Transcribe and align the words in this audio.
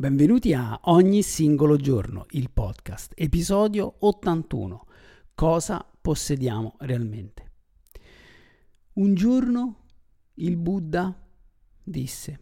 Benvenuti 0.00 0.54
a 0.54 0.80
Ogni 0.84 1.22
singolo 1.22 1.76
giorno, 1.76 2.24
il 2.30 2.50
podcast, 2.50 3.12
episodio 3.14 3.96
81. 3.98 4.86
Cosa 5.34 5.86
possediamo 6.00 6.76
realmente? 6.78 7.50
Un 8.94 9.12
giorno 9.12 9.84
il 10.36 10.56
Buddha 10.56 11.14
disse, 11.82 12.40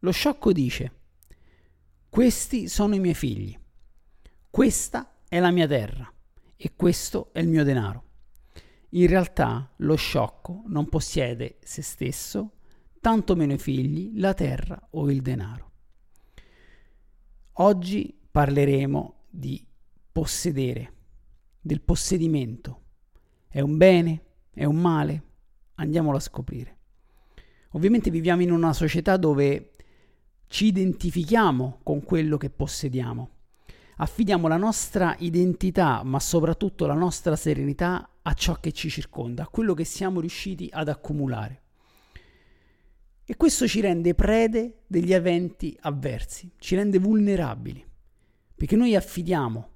lo 0.00 0.10
sciocco 0.10 0.52
dice, 0.52 0.92
questi 2.10 2.68
sono 2.68 2.94
i 2.94 3.00
miei 3.00 3.14
figli, 3.14 3.58
questa 4.50 5.22
è 5.30 5.40
la 5.40 5.50
mia 5.50 5.66
terra 5.66 6.12
e 6.56 6.72
questo 6.76 7.30
è 7.32 7.40
il 7.40 7.48
mio 7.48 7.64
denaro. 7.64 8.04
In 8.90 9.06
realtà 9.06 9.72
lo 9.76 9.94
sciocco 9.94 10.64
non 10.66 10.90
possiede 10.90 11.56
se 11.62 11.80
stesso, 11.80 12.56
tanto 13.00 13.34
meno 13.34 13.54
i 13.54 13.58
figli, 13.58 14.20
la 14.20 14.34
terra 14.34 14.88
o 14.90 15.10
il 15.10 15.22
denaro. 15.22 15.68
Oggi 17.62 18.18
parleremo 18.30 19.24
di 19.28 19.62
possedere, 20.10 20.92
del 21.60 21.82
possedimento. 21.82 22.84
È 23.48 23.60
un 23.60 23.76
bene? 23.76 24.22
È 24.50 24.64
un 24.64 24.76
male? 24.76 25.24
Andiamolo 25.74 26.16
a 26.16 26.20
scoprire. 26.20 26.78
Ovviamente 27.72 28.10
viviamo 28.10 28.40
in 28.40 28.50
una 28.50 28.72
società 28.72 29.18
dove 29.18 29.72
ci 30.46 30.68
identifichiamo 30.68 31.80
con 31.82 32.02
quello 32.02 32.38
che 32.38 32.48
possediamo. 32.48 33.28
Affidiamo 33.96 34.48
la 34.48 34.56
nostra 34.56 35.14
identità, 35.18 36.02
ma 36.02 36.18
soprattutto 36.18 36.86
la 36.86 36.94
nostra 36.94 37.36
serenità 37.36 38.08
a 38.22 38.32
ciò 38.32 38.54
che 38.54 38.72
ci 38.72 38.88
circonda, 38.88 39.42
a 39.42 39.48
quello 39.48 39.74
che 39.74 39.84
siamo 39.84 40.20
riusciti 40.20 40.70
ad 40.72 40.88
accumulare. 40.88 41.64
E 43.30 43.36
questo 43.36 43.68
ci 43.68 43.80
rende 43.80 44.16
prede 44.16 44.80
degli 44.88 45.12
eventi 45.12 45.78
avversi, 45.82 46.50
ci 46.58 46.74
rende 46.74 46.98
vulnerabili, 46.98 47.86
perché 48.56 48.74
noi 48.74 48.96
affidiamo 48.96 49.70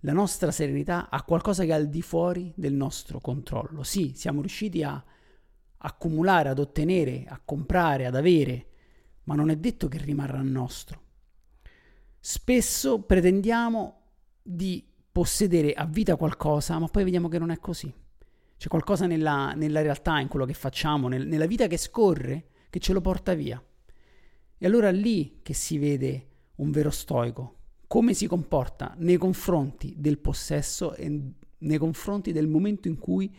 la 0.00 0.12
nostra 0.12 0.50
serenità 0.50 1.08
a 1.08 1.22
qualcosa 1.22 1.62
che 1.62 1.70
è 1.70 1.74
al 1.74 1.88
di 1.88 2.02
fuori 2.02 2.52
del 2.56 2.72
nostro 2.72 3.20
controllo. 3.20 3.84
Sì, 3.84 4.10
siamo 4.16 4.40
riusciti 4.40 4.82
a 4.82 5.00
accumulare, 5.76 6.48
ad 6.48 6.58
ottenere, 6.58 7.26
a 7.28 7.40
comprare, 7.44 8.06
ad 8.06 8.16
avere, 8.16 8.66
ma 9.22 9.36
non 9.36 9.50
è 9.50 9.56
detto 9.56 9.86
che 9.86 9.98
rimarrà 9.98 10.42
nostro. 10.42 11.00
Spesso 12.18 13.02
pretendiamo 13.02 14.00
di 14.42 14.84
possedere 15.12 15.74
a 15.74 15.84
vita 15.84 16.16
qualcosa, 16.16 16.76
ma 16.80 16.88
poi 16.88 17.04
vediamo 17.04 17.28
che 17.28 17.38
non 17.38 17.52
è 17.52 17.60
così. 17.60 17.94
C'è 18.56 18.66
qualcosa 18.66 19.06
nella, 19.06 19.52
nella 19.52 19.80
realtà, 19.80 20.18
in 20.18 20.26
quello 20.26 20.44
che 20.44 20.54
facciamo, 20.54 21.06
nel, 21.06 21.24
nella 21.28 21.46
vita 21.46 21.68
che 21.68 21.76
scorre, 21.76 22.48
che 22.76 22.82
ce 22.82 22.92
lo 22.92 23.00
porta 23.00 23.32
via. 23.32 23.62
E 24.58 24.66
allora 24.66 24.90
lì 24.90 25.38
che 25.42 25.54
si 25.54 25.78
vede 25.78 26.28
un 26.56 26.70
vero 26.70 26.90
stoico, 26.90 27.56
come 27.86 28.12
si 28.12 28.26
comporta 28.26 28.94
nei 28.98 29.16
confronti 29.16 29.94
del 29.96 30.18
possesso 30.18 30.94
e 30.94 31.32
nei 31.56 31.78
confronti 31.78 32.32
del 32.32 32.46
momento 32.46 32.86
in 32.88 32.98
cui 32.98 33.34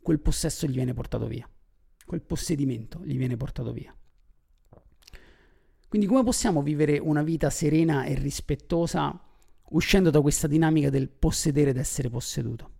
quel 0.00 0.20
possesso 0.20 0.68
gli 0.68 0.74
viene 0.74 0.94
portato 0.94 1.26
via, 1.26 1.48
quel 2.06 2.22
possedimento 2.22 3.00
gli 3.04 3.16
viene 3.16 3.36
portato 3.36 3.72
via. 3.72 3.92
Quindi 5.88 6.06
come 6.06 6.22
possiamo 6.22 6.62
vivere 6.62 6.98
una 6.98 7.24
vita 7.24 7.50
serena 7.50 8.04
e 8.04 8.14
rispettosa 8.14 9.20
uscendo 9.70 10.10
da 10.10 10.20
questa 10.20 10.46
dinamica 10.46 10.88
del 10.88 11.08
possedere 11.08 11.70
ed 11.70 11.78
essere 11.78 12.08
posseduto? 12.10 12.70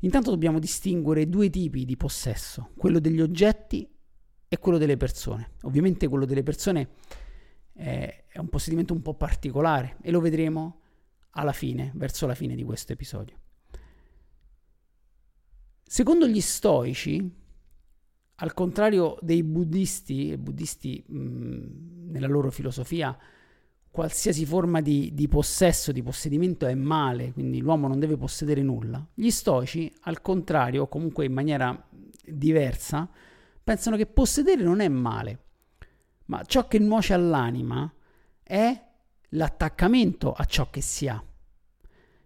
Intanto 0.00 0.30
dobbiamo 0.30 0.58
distinguere 0.58 1.28
due 1.28 1.50
tipi 1.50 1.84
di 1.84 1.96
possesso, 1.98 2.70
quello 2.74 3.00
degli 3.00 3.20
oggetti 3.20 3.93
è 4.54 4.58
quello 4.58 4.78
delle 4.78 4.96
persone. 4.96 5.50
Ovviamente 5.62 6.08
quello 6.08 6.24
delle 6.24 6.42
persone 6.42 6.88
è, 7.72 8.24
è 8.28 8.38
un 8.38 8.48
possedimento 8.48 8.94
un 8.94 9.02
po' 9.02 9.14
particolare 9.14 9.96
e 10.00 10.10
lo 10.10 10.20
vedremo 10.20 10.80
alla 11.30 11.52
fine, 11.52 11.92
verso 11.94 12.26
la 12.26 12.34
fine 12.34 12.54
di 12.54 12.64
questo 12.64 12.92
episodio. 12.92 13.38
Secondo 15.82 16.26
gli 16.26 16.40
stoici, 16.40 17.30
al 18.36 18.54
contrario 18.54 19.16
dei 19.20 19.42
buddisti, 19.42 20.32
e 20.32 20.38
buddisti 20.38 21.04
mh, 21.06 22.10
nella 22.10 22.26
loro 22.26 22.50
filosofia, 22.50 23.16
qualsiasi 23.90 24.44
forma 24.44 24.80
di, 24.80 25.12
di, 25.14 25.28
possesso, 25.28 25.92
di 25.92 26.02
possedimento 26.02 26.66
è 26.66 26.74
male, 26.74 27.32
quindi 27.32 27.60
l'uomo 27.60 27.86
non 27.86 28.00
deve 28.00 28.16
possedere 28.16 28.62
nulla. 28.62 29.04
Gli 29.14 29.30
stoici, 29.30 29.92
al 30.02 30.20
contrario, 30.20 30.82
o 30.82 30.88
comunque 30.88 31.26
in 31.26 31.32
maniera 31.32 31.88
diversa, 32.26 33.08
pensano 33.64 33.96
che 33.96 34.06
possedere 34.06 34.62
non 34.62 34.80
è 34.80 34.88
male, 34.88 35.38
ma 36.26 36.44
ciò 36.44 36.68
che 36.68 36.78
nuoce 36.78 37.14
all'anima 37.14 37.92
è 38.42 38.82
l'attaccamento 39.30 40.32
a 40.32 40.44
ciò 40.44 40.68
che 40.70 40.82
si 40.82 41.08
ha, 41.08 41.22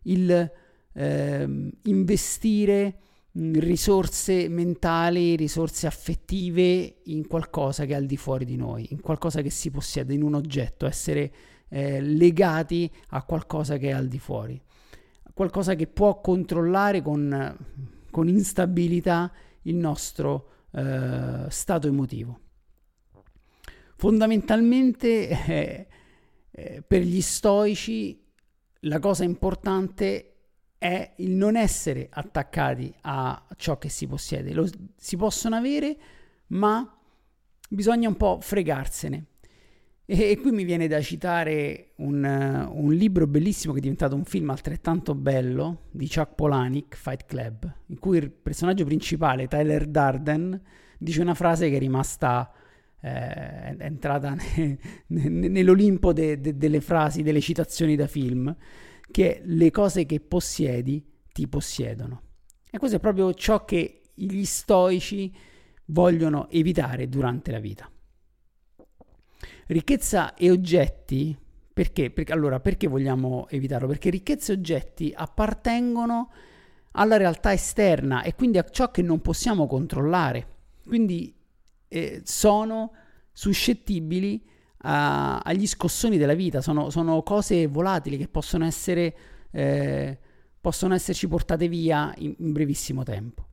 il 0.02 0.52
eh, 0.92 1.70
investire 1.84 2.98
risorse 3.32 4.48
mentali, 4.48 5.36
risorse 5.36 5.86
affettive 5.86 7.02
in 7.04 7.26
qualcosa 7.28 7.84
che 7.84 7.92
è 7.92 7.96
al 7.96 8.06
di 8.06 8.16
fuori 8.16 8.44
di 8.44 8.56
noi, 8.56 8.88
in 8.90 9.00
qualcosa 9.00 9.42
che 9.42 9.50
si 9.50 9.70
possiede, 9.70 10.14
in 10.14 10.22
un 10.22 10.34
oggetto, 10.34 10.86
essere 10.86 11.32
eh, 11.68 12.00
legati 12.00 12.90
a 13.10 13.22
qualcosa 13.22 13.76
che 13.76 13.90
è 13.90 13.92
al 13.92 14.08
di 14.08 14.18
fuori, 14.18 14.60
qualcosa 15.32 15.76
che 15.76 15.86
può 15.86 16.20
controllare 16.20 17.00
con, 17.00 17.56
con 18.10 18.26
instabilità 18.26 19.32
il 19.62 19.76
nostro 19.76 20.50
eh, 20.72 21.46
stato 21.48 21.86
emotivo. 21.86 22.40
Fondamentalmente 23.96 25.28
eh, 25.28 25.86
eh, 26.50 26.82
per 26.86 27.02
gli 27.02 27.20
stoici 27.20 28.26
la 28.82 28.98
cosa 29.00 29.24
importante 29.24 30.34
è 30.78 31.14
il 31.16 31.32
non 31.32 31.56
essere 31.56 32.08
attaccati 32.10 32.94
a 33.02 33.44
ciò 33.56 33.78
che 33.78 33.88
si 33.88 34.06
possiede. 34.06 34.52
Lo, 34.52 34.68
si 34.96 35.16
possono 35.16 35.56
avere, 35.56 35.96
ma 36.48 36.96
bisogna 37.68 38.08
un 38.08 38.16
po' 38.16 38.38
fregarsene. 38.40 39.26
E, 40.10 40.30
e 40.30 40.38
qui 40.38 40.52
mi 40.52 40.64
viene 40.64 40.88
da 40.88 41.02
citare 41.02 41.90
un, 41.96 42.24
uh, 42.24 42.82
un, 42.82 42.94
libro 42.94 43.26
bellissimo 43.26 43.74
che 43.74 43.80
è 43.80 43.82
diventato 43.82 44.14
un 44.14 44.24
film 44.24 44.48
altrettanto 44.48 45.14
bello 45.14 45.82
di 45.90 46.08
Chuck 46.08 46.34
Palahniuk, 46.34 46.96
Fight 46.96 47.26
Club, 47.26 47.70
in 47.88 47.98
cui 47.98 48.16
il 48.16 48.30
personaggio 48.30 48.86
principale, 48.86 49.48
Tyler 49.48 49.84
Darden, 49.84 50.58
dice 50.96 51.20
una 51.20 51.34
frase 51.34 51.68
che 51.68 51.76
è 51.76 51.78
rimasta 51.78 52.50
eh, 53.02 53.10
è 53.10 53.76
entrata 53.80 54.34
ne, 54.56 54.78
ne, 55.08 55.28
nell'Olimpo 55.28 56.14
de, 56.14 56.40
de, 56.40 56.56
delle 56.56 56.80
frasi, 56.80 57.22
delle 57.22 57.42
citazioni 57.42 57.94
da 57.94 58.06
film, 58.06 58.56
che 59.10 59.42
le 59.44 59.70
cose 59.70 60.06
che 60.06 60.20
possiedi 60.20 61.04
ti 61.34 61.46
possiedono. 61.48 62.22
E 62.70 62.78
questo 62.78 62.96
è 62.96 63.00
proprio 63.00 63.34
ciò 63.34 63.66
che 63.66 64.00
gli 64.14 64.44
stoici 64.44 65.30
vogliono 65.84 66.48
evitare 66.48 67.10
durante 67.10 67.50
la 67.50 67.60
vita. 67.60 67.90
Ricchezza 69.68 70.34
e 70.34 70.50
oggetti, 70.50 71.36
perché? 71.74 72.10
perché? 72.10 72.32
Allora, 72.32 72.58
perché 72.58 72.86
vogliamo 72.86 73.46
evitarlo? 73.50 73.86
Perché 73.86 74.08
ricchezza 74.08 74.50
e 74.50 74.56
oggetti 74.56 75.12
appartengono 75.14 76.30
alla 76.92 77.18
realtà 77.18 77.52
esterna 77.52 78.22
e 78.22 78.34
quindi 78.34 78.56
a 78.56 78.64
ciò 78.64 78.90
che 78.90 79.02
non 79.02 79.20
possiamo 79.20 79.66
controllare. 79.66 80.46
Quindi 80.86 81.34
eh, 81.86 82.22
sono 82.24 82.92
suscettibili 83.30 84.42
a, 84.84 85.40
agli 85.40 85.66
scossoni 85.66 86.16
della 86.16 86.32
vita, 86.32 86.62
sono, 86.62 86.88
sono, 86.88 87.22
cose 87.22 87.66
volatili 87.66 88.16
che 88.16 88.28
possono 88.28 88.64
essere... 88.64 89.16
Eh, 89.50 90.18
possono 90.62 90.94
esserci 90.94 91.28
portate 91.28 91.68
via 91.68 92.12
in, 92.16 92.34
in 92.38 92.52
brevissimo 92.52 93.02
tempo 93.02 93.46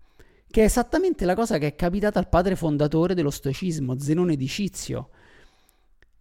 che 0.49 0.61
è 0.61 0.65
esattamente 0.65 1.25
la 1.25 1.35
cosa 1.35 1.57
che 1.57 1.67
è 1.67 1.75
capitata 1.75 2.17
al 2.17 2.29
padre 2.29 2.55
fondatore 2.55 3.13
dello 3.13 3.29
stoicismo, 3.29 3.99
Zenone 3.99 4.37
di 4.37 4.47
Cizio, 4.47 5.09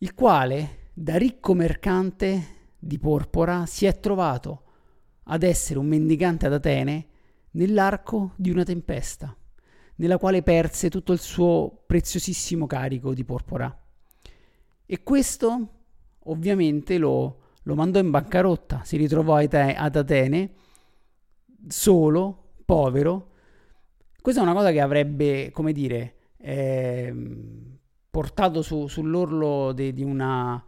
il 0.04 0.12
quale, 0.12 0.90
da 0.92 1.16
ricco 1.16 1.54
mercante 1.54 2.72
di 2.78 2.98
porpora, 2.98 3.64
si 3.64 3.86
è 3.86 4.00
trovato 4.00 4.64
ad 5.24 5.42
essere 5.42 5.78
un 5.78 5.86
mendicante 5.86 6.44
ad 6.44 6.52
Atene 6.52 7.06
nell'arco 7.52 8.32
di 8.36 8.50
una 8.50 8.64
tempesta, 8.64 9.34
nella 9.94 10.18
quale 10.18 10.42
perse 10.42 10.90
tutto 10.90 11.14
il 11.14 11.20
suo 11.20 11.84
preziosissimo 11.86 12.66
carico 12.66 13.14
di 13.14 13.24
porpora. 13.24 13.74
E 14.84 15.02
questo 15.02 15.68
ovviamente 16.18 16.98
lo, 16.98 17.38
lo 17.62 17.74
mandò 17.74 17.98
in 17.98 18.10
bancarotta, 18.10 18.82
si 18.84 18.98
ritrovò 18.98 19.36
ad 19.36 19.96
Atene 19.96 20.52
solo, 21.66 22.50
povero. 22.66 23.30
Questa 24.20 24.42
è 24.42 24.44
una 24.44 24.52
cosa 24.52 24.70
che 24.70 24.82
avrebbe, 24.82 25.50
come 25.50 25.72
dire, 25.72 26.16
eh, 26.36 27.73
portato 28.14 28.62
su, 28.62 28.86
sull'orlo 28.86 29.72
de, 29.72 29.92
di, 29.92 30.04
una, 30.04 30.64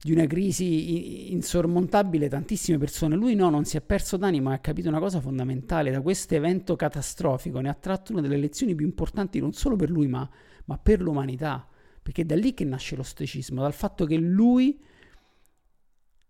di 0.00 0.10
una 0.10 0.24
crisi 0.24 1.32
insormontabile 1.34 2.30
tantissime 2.30 2.78
persone. 2.78 3.14
Lui 3.14 3.34
no, 3.34 3.50
non 3.50 3.66
si 3.66 3.76
è 3.76 3.82
perso 3.82 4.16
d'animo 4.16 4.50
e 4.50 4.54
ha 4.54 4.58
capito 4.58 4.88
una 4.88 4.98
cosa 4.98 5.20
fondamentale. 5.20 5.90
Da 5.90 6.00
questo 6.00 6.34
evento 6.34 6.76
catastrofico 6.76 7.60
ne 7.60 7.68
ha 7.68 7.74
tratto 7.74 8.12
una 8.12 8.22
delle 8.22 8.38
lezioni 8.38 8.74
più 8.74 8.86
importanti 8.86 9.38
non 9.38 9.52
solo 9.52 9.76
per 9.76 9.90
lui, 9.90 10.06
ma, 10.06 10.26
ma 10.64 10.78
per 10.78 11.02
l'umanità. 11.02 11.68
Perché 12.00 12.22
è 12.22 12.24
da 12.24 12.36
lì 12.36 12.54
che 12.54 12.64
nasce 12.64 12.96
lo 12.96 13.02
stoicismo, 13.02 13.60
dal 13.60 13.74
fatto 13.74 14.06
che 14.06 14.16
lui 14.16 14.80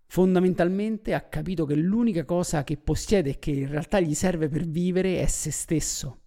fondamentalmente 0.07 1.15
ha 1.15 1.21
capito 1.21 1.67
che 1.67 1.77
l'unica 1.77 2.25
cosa 2.25 2.65
che 2.65 2.77
possiede 2.79 3.31
e 3.31 3.39
che 3.39 3.53
in 3.53 3.69
realtà 3.69 4.01
gli 4.01 4.15
serve 4.15 4.49
per 4.49 4.67
vivere 4.67 5.21
è 5.21 5.27
se 5.27 5.53
stesso. 5.53 6.23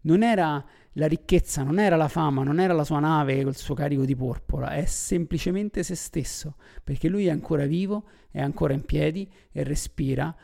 Non 0.00 0.24
era 0.24 0.64
la 0.96 1.06
ricchezza, 1.06 1.62
non 1.62 1.78
era 1.78 1.96
la 1.96 2.08
fama, 2.08 2.42
non 2.42 2.58
era 2.58 2.72
la 2.72 2.84
sua 2.84 3.00
nave 3.00 3.42
col 3.42 3.56
suo 3.56 3.74
carico 3.74 4.04
di 4.04 4.16
porpora, 4.16 4.70
è 4.70 4.86
semplicemente 4.86 5.82
se 5.82 5.94
stesso, 5.94 6.56
perché 6.82 7.08
lui 7.08 7.26
è 7.26 7.30
ancora 7.30 7.66
vivo, 7.66 8.04
è 8.30 8.40
ancora 8.40 8.72
in 8.72 8.84
piedi 8.84 9.30
e 9.52 9.62
respira, 9.62 10.34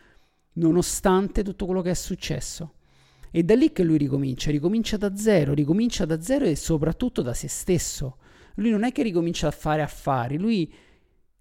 nonostante 0.54 1.43
tutto 1.43 1.64
quello 1.64 1.81
che 1.81 1.90
è 1.90 1.94
successo. 1.94 2.75
E 3.31 3.43
da 3.44 3.54
lì 3.54 3.72
che 3.72 3.82
lui 3.82 3.96
ricomincia, 3.96 4.50
ricomincia 4.50 4.99
da 4.99 5.16
zero, 5.16 5.54
ricomincia 5.54 6.04
da 6.04 6.20
zero 6.20 6.44
e 6.44 6.55
soprattutto 6.55 7.22
da 7.22 7.32
se 7.32 7.48
stesso. 7.48 8.19
Lui 8.56 8.69
non 8.69 8.84
è 8.84 8.93
che 8.93 9.02
ricomincia 9.02 9.48
a 9.48 9.52
fare 9.52 9.81
affari, 9.81 10.37
lui 10.37 10.70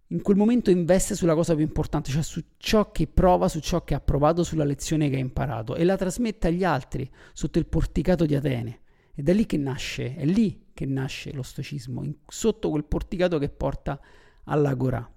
in 0.07 0.21
quel 0.21 0.37
momento 0.37 0.71
investe 0.71 1.15
sulla 1.15 1.35
cosa 1.35 1.53
più 1.53 1.63
importante, 1.63 2.11
cioè 2.11 2.21
su 2.21 2.41
ciò 2.55 2.91
che 2.91 3.07
prova, 3.07 3.49
su 3.49 3.59
ciò 3.59 3.83
che 3.83 3.93
ha 3.93 3.99
provato, 3.99 4.43
sulla 4.43 4.63
lezione 4.63 5.09
che 5.09 5.17
ha 5.17 5.19
imparato 5.19 5.75
e 5.75 5.83
la 5.83 5.97
trasmette 5.97 6.47
agli 6.47 6.63
altri 6.63 7.09
sotto 7.33 7.59
il 7.59 7.65
porticato 7.65 8.25
di 8.25 8.35
Atene. 8.35 8.79
Ed 9.13 9.27
è 9.29 9.33
lì 9.33 9.45
che 9.45 9.57
nasce, 9.57 10.15
è 10.15 10.25
lì 10.25 10.67
che 10.73 10.85
nasce 10.85 11.33
lo 11.33 11.43
stoicismo, 11.43 12.03
in, 12.03 12.15
sotto 12.27 12.69
quel 12.69 12.85
porticato 12.85 13.37
che 13.37 13.49
porta 13.49 13.99
all'agorà. 14.45 15.09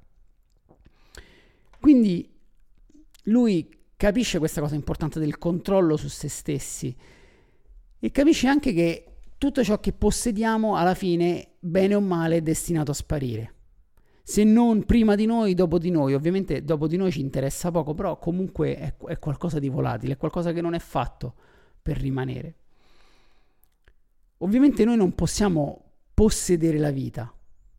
Quindi 1.81 2.33
lui 3.25 3.69
capisce 3.97 4.39
questa 4.39 4.61
cosa 4.61 4.75
importante 4.75 5.21
del 5.21 5.39
controllo 5.39 5.97
su 5.97 6.09
se 6.09 6.29
stessi 6.29 6.95
e 7.99 8.11
capisce 8.11 8.49
anche 8.49 8.73
che 8.73 9.07
tutto 9.39 9.63
ciò 9.63 9.79
che 9.81 9.93
possediamo 9.93 10.77
alla 10.77 10.95
fine, 10.95 11.55
bene 11.59 11.95
o 11.95 12.01
male, 12.01 12.37
è 12.37 12.43
destinato 12.43 12.91
a 12.91 12.95
sparire 12.95 13.55
se 14.27 14.43
non 14.43 14.85
prima 14.85 15.17
di 15.17 15.27
noi, 15.27 15.53
dopo 15.53 15.79
di 15.79 15.91
noi. 15.91 16.15
Ovviamente 16.15 16.65
dopo 16.65 16.87
di 16.87 16.97
noi 16.97 17.13
ci 17.13 17.21
interessa 17.21 17.71
poco, 17.71 17.93
però 17.93 18.19
comunque 18.19 18.75
è, 18.75 18.95
è 19.07 19.19
qualcosa 19.19 19.59
di 19.59 19.69
volatile, 19.69 20.15
è 20.15 20.17
qualcosa 20.17 20.53
che 20.53 20.63
non 20.63 20.73
è 20.73 20.79
fatto 20.79 21.35
per 21.81 21.99
rimanere. 21.99 22.57
Ovviamente 24.39 24.85
noi 24.85 24.97
non 24.97 25.15
possiamo 25.15 25.93
possedere 26.13 26.79
la 26.79 26.91
vita, 26.91 27.33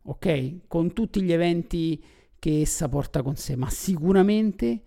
ok? 0.04 0.68
Con 0.68 0.94
tutti 0.94 1.22
gli 1.22 1.31
eventi 1.31 2.04
che 2.38 2.62
essa 2.62 2.88
porta 2.90 3.22
con 3.22 3.36
sé, 3.36 3.56
ma 3.56 3.69
sicuramente 3.69 4.84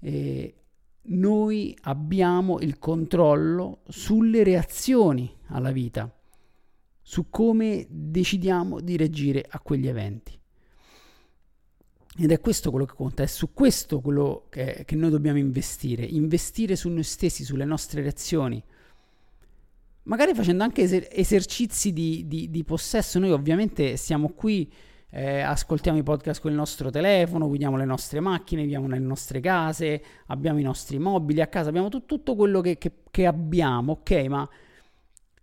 eh, 0.00 0.54
noi 1.02 1.76
abbiamo 1.82 2.58
il 2.60 2.78
controllo 2.78 3.82
sulle 3.88 4.42
reazioni 4.42 5.34
alla 5.46 5.70
vita, 5.70 6.12
su 7.00 7.30
come 7.30 7.86
decidiamo 7.88 8.80
di 8.80 8.96
reagire 8.96 9.44
a 9.48 9.60
quegli 9.60 9.88
eventi. 9.88 10.38
Ed 12.20 12.32
è 12.32 12.40
questo 12.40 12.70
quello 12.70 12.84
che 12.84 12.94
conta, 12.94 13.22
è 13.22 13.26
su 13.26 13.54
questo 13.54 14.00
quello 14.00 14.46
che, 14.48 14.82
che 14.84 14.96
noi 14.96 15.10
dobbiamo 15.10 15.38
investire, 15.38 16.04
investire 16.04 16.74
su 16.74 16.88
noi 16.88 17.04
stessi, 17.04 17.44
sulle 17.44 17.64
nostre 17.64 18.02
reazioni. 18.02 18.62
Magari 20.08 20.32
facendo 20.32 20.64
anche 20.64 20.82
eser- 20.82 21.08
esercizi 21.12 21.92
di, 21.92 22.26
di, 22.26 22.50
di, 22.50 22.64
possesso, 22.64 23.18
noi 23.18 23.30
ovviamente 23.30 23.98
siamo 23.98 24.30
qui, 24.30 24.72
eh, 25.10 25.40
ascoltiamo 25.40 25.98
i 25.98 26.02
podcast 26.02 26.40
con 26.40 26.50
il 26.50 26.56
nostro 26.56 26.88
telefono, 26.88 27.46
guidiamo 27.46 27.76
le 27.76 27.84
nostre 27.84 28.18
macchine, 28.20 28.62
viviamo 28.62 28.86
nelle 28.86 29.04
nostre 29.04 29.40
case, 29.40 30.02
abbiamo 30.28 30.58
i 30.58 30.62
nostri 30.62 30.98
mobili 30.98 31.42
a 31.42 31.46
casa, 31.46 31.68
abbiamo 31.68 31.90
t- 31.90 32.06
tutto 32.06 32.36
quello 32.36 32.62
che, 32.62 32.78
che, 32.78 33.02
che 33.10 33.26
abbiamo, 33.26 33.92
ok? 34.00 34.10
Ma 34.28 34.48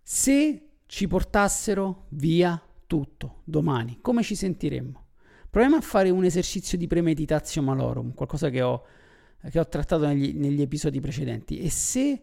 se 0.02 0.68
ci 0.86 1.06
portassero 1.06 2.06
via 2.10 2.60
tutto 2.88 3.42
domani, 3.44 3.98
come 4.00 4.24
ci 4.24 4.34
sentiremmo? 4.34 5.04
Proviamo 5.48 5.76
a 5.76 5.80
fare 5.80 6.10
un 6.10 6.24
esercizio 6.24 6.76
di 6.76 6.88
premeditatio 6.88 7.62
malorum, 7.62 8.14
qualcosa 8.14 8.50
che 8.50 8.62
ho, 8.62 8.82
che 9.48 9.60
ho 9.60 9.68
trattato 9.68 10.06
negli, 10.06 10.34
negli 10.34 10.60
episodi 10.60 10.98
precedenti. 10.98 11.60
E 11.60 11.70
se 11.70 12.20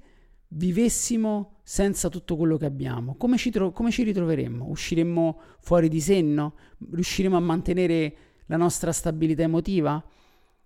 vivessimo 0.55 1.59
senza 1.63 2.09
tutto 2.09 2.35
quello 2.35 2.57
che 2.57 2.65
abbiamo, 2.65 3.15
come 3.15 3.37
ci, 3.37 3.49
tro- 3.49 3.71
come 3.71 3.91
ci 3.91 4.03
ritroveremmo? 4.03 4.67
Usciremmo 4.67 5.39
fuori 5.59 5.87
di 5.87 6.01
senno? 6.01 6.55
Riusciremo 6.91 7.37
a 7.37 7.39
mantenere 7.39 8.15
la 8.47 8.57
nostra 8.57 8.91
stabilità 8.91 9.43
emotiva? 9.43 10.03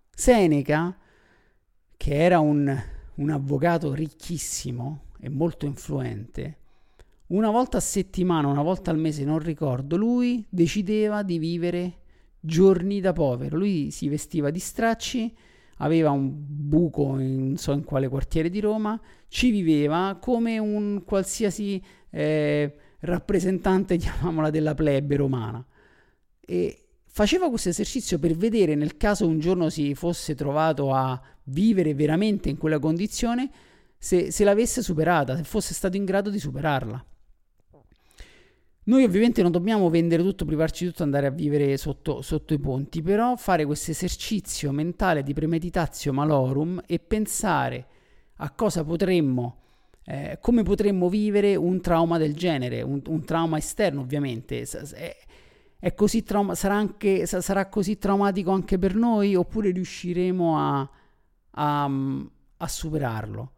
Seneca, 0.10 0.98
che 1.95 2.16
era 2.16 2.39
un, 2.39 2.75
un 3.16 3.30
avvocato 3.30 3.94
ricchissimo 3.94 5.04
e 5.19 5.30
molto 5.30 5.66
influente, 5.66 6.57
una 7.28 7.50
volta 7.50 7.78
a 7.78 7.81
settimana, 7.81 8.48
una 8.48 8.62
volta 8.62 8.90
al 8.90 8.98
mese, 8.98 9.25
non 9.25 9.40
ricordo, 9.40 9.98
lui 9.98 10.45
decideva 10.50 11.24
di 11.24 11.38
vivere 11.40 11.98
giorni 12.40 13.01
da 13.01 13.12
povero. 13.12 13.57
Lui 13.57 13.92
si 13.92 14.07
vestiva 14.07 14.50
di 14.50 14.60
stracci, 14.60 15.36
aveva 15.78 16.12
un 16.12 16.32
buco 16.34 17.20
in 17.20 17.48
non 17.48 17.58
so 17.58 17.72
in 17.72 17.84
quale 17.84 18.08
quartiere 18.08 18.50
di 18.50 18.60
Roma, 18.60 19.00
ci 19.28 19.52
viveva 19.52 20.18
come 20.20 20.58
un 20.58 21.04
qualsiasi 21.06 21.82
eh, 22.10 22.76
rappresentante, 23.00 23.98
chiamiamola, 23.98 24.50
della 24.50 24.74
plebe 24.74 25.16
romana. 25.16 25.66
E 26.40 26.84
faceva 27.06 27.50
questo 27.50 27.70
esercizio 27.70 28.20
per 28.20 28.36
vedere 28.36 28.76
nel 28.76 28.98
caso 28.98 29.28
un 29.28 29.40
giorno 29.40 29.70
si 29.70 29.96
fosse 29.96 30.36
trovato 30.36 30.94
a 30.94 31.20
vivere 31.46 31.94
veramente 31.94 32.50
in 32.50 32.58
quella 32.58 32.80
condizione, 32.80 33.50
se, 33.98 34.32
se 34.32 34.44
l'avesse 34.44 34.82
superata, 34.82 35.36
se 35.36 35.44
fosse 35.44 35.74
stato 35.74 35.98
in 35.98 36.06
grado 36.06 36.30
di 36.30 36.40
superarla. 36.40 37.06
Noi 38.88 39.04
ovviamente 39.04 39.42
non 39.42 39.51
dobbiamo 39.51 39.89
vendere 39.89 40.24
tutto, 40.24 40.45
privarci 40.45 40.86
di 40.86 40.92
tutto, 40.92 41.04
andare 41.04 41.28
a 41.28 41.30
vivere 41.30 41.75
sotto, 41.75 42.22
sotto 42.22 42.54
i 42.54 42.60
ponti, 42.60 43.02
però 43.02 43.35
fare 43.35 43.66
questo 43.66 43.92
esercizio 43.92 44.71
mentale 44.71 45.23
di 45.23 45.33
premeditatio 45.33 46.14
malorum 46.14 46.81
e 46.85 46.97
pensare 46.97 47.85
a 48.38 48.50
cosa 48.52 48.85
potremmo, 48.85 49.57
eh, 50.06 50.38
come 50.40 50.64
potremmo 50.64 51.09
vivere 51.09 51.57
un 51.57 51.81
trauma 51.81 52.18
del 52.18 52.33
genere, 52.33 52.81
un, 52.81 53.02
un 53.07 53.26
trauma 53.26 53.57
esterno 53.57 54.00
ovviamente. 54.00 54.62
È, 54.62 55.16
è 55.80 55.94
così 55.94 56.23
trauma- 56.23 56.56
sarà, 56.56 56.76
anche, 56.76 57.26
sarà, 57.26 57.68
così 57.68 57.97
traumatico 57.97 58.52
anche 58.52 58.78
per 58.78 58.95
noi 58.95 59.35
oppure 59.35 59.71
riusciremo 59.71 60.57
a, 60.57 60.90
a, 61.52 61.92
a 62.56 62.68
superarlo? 62.69 63.52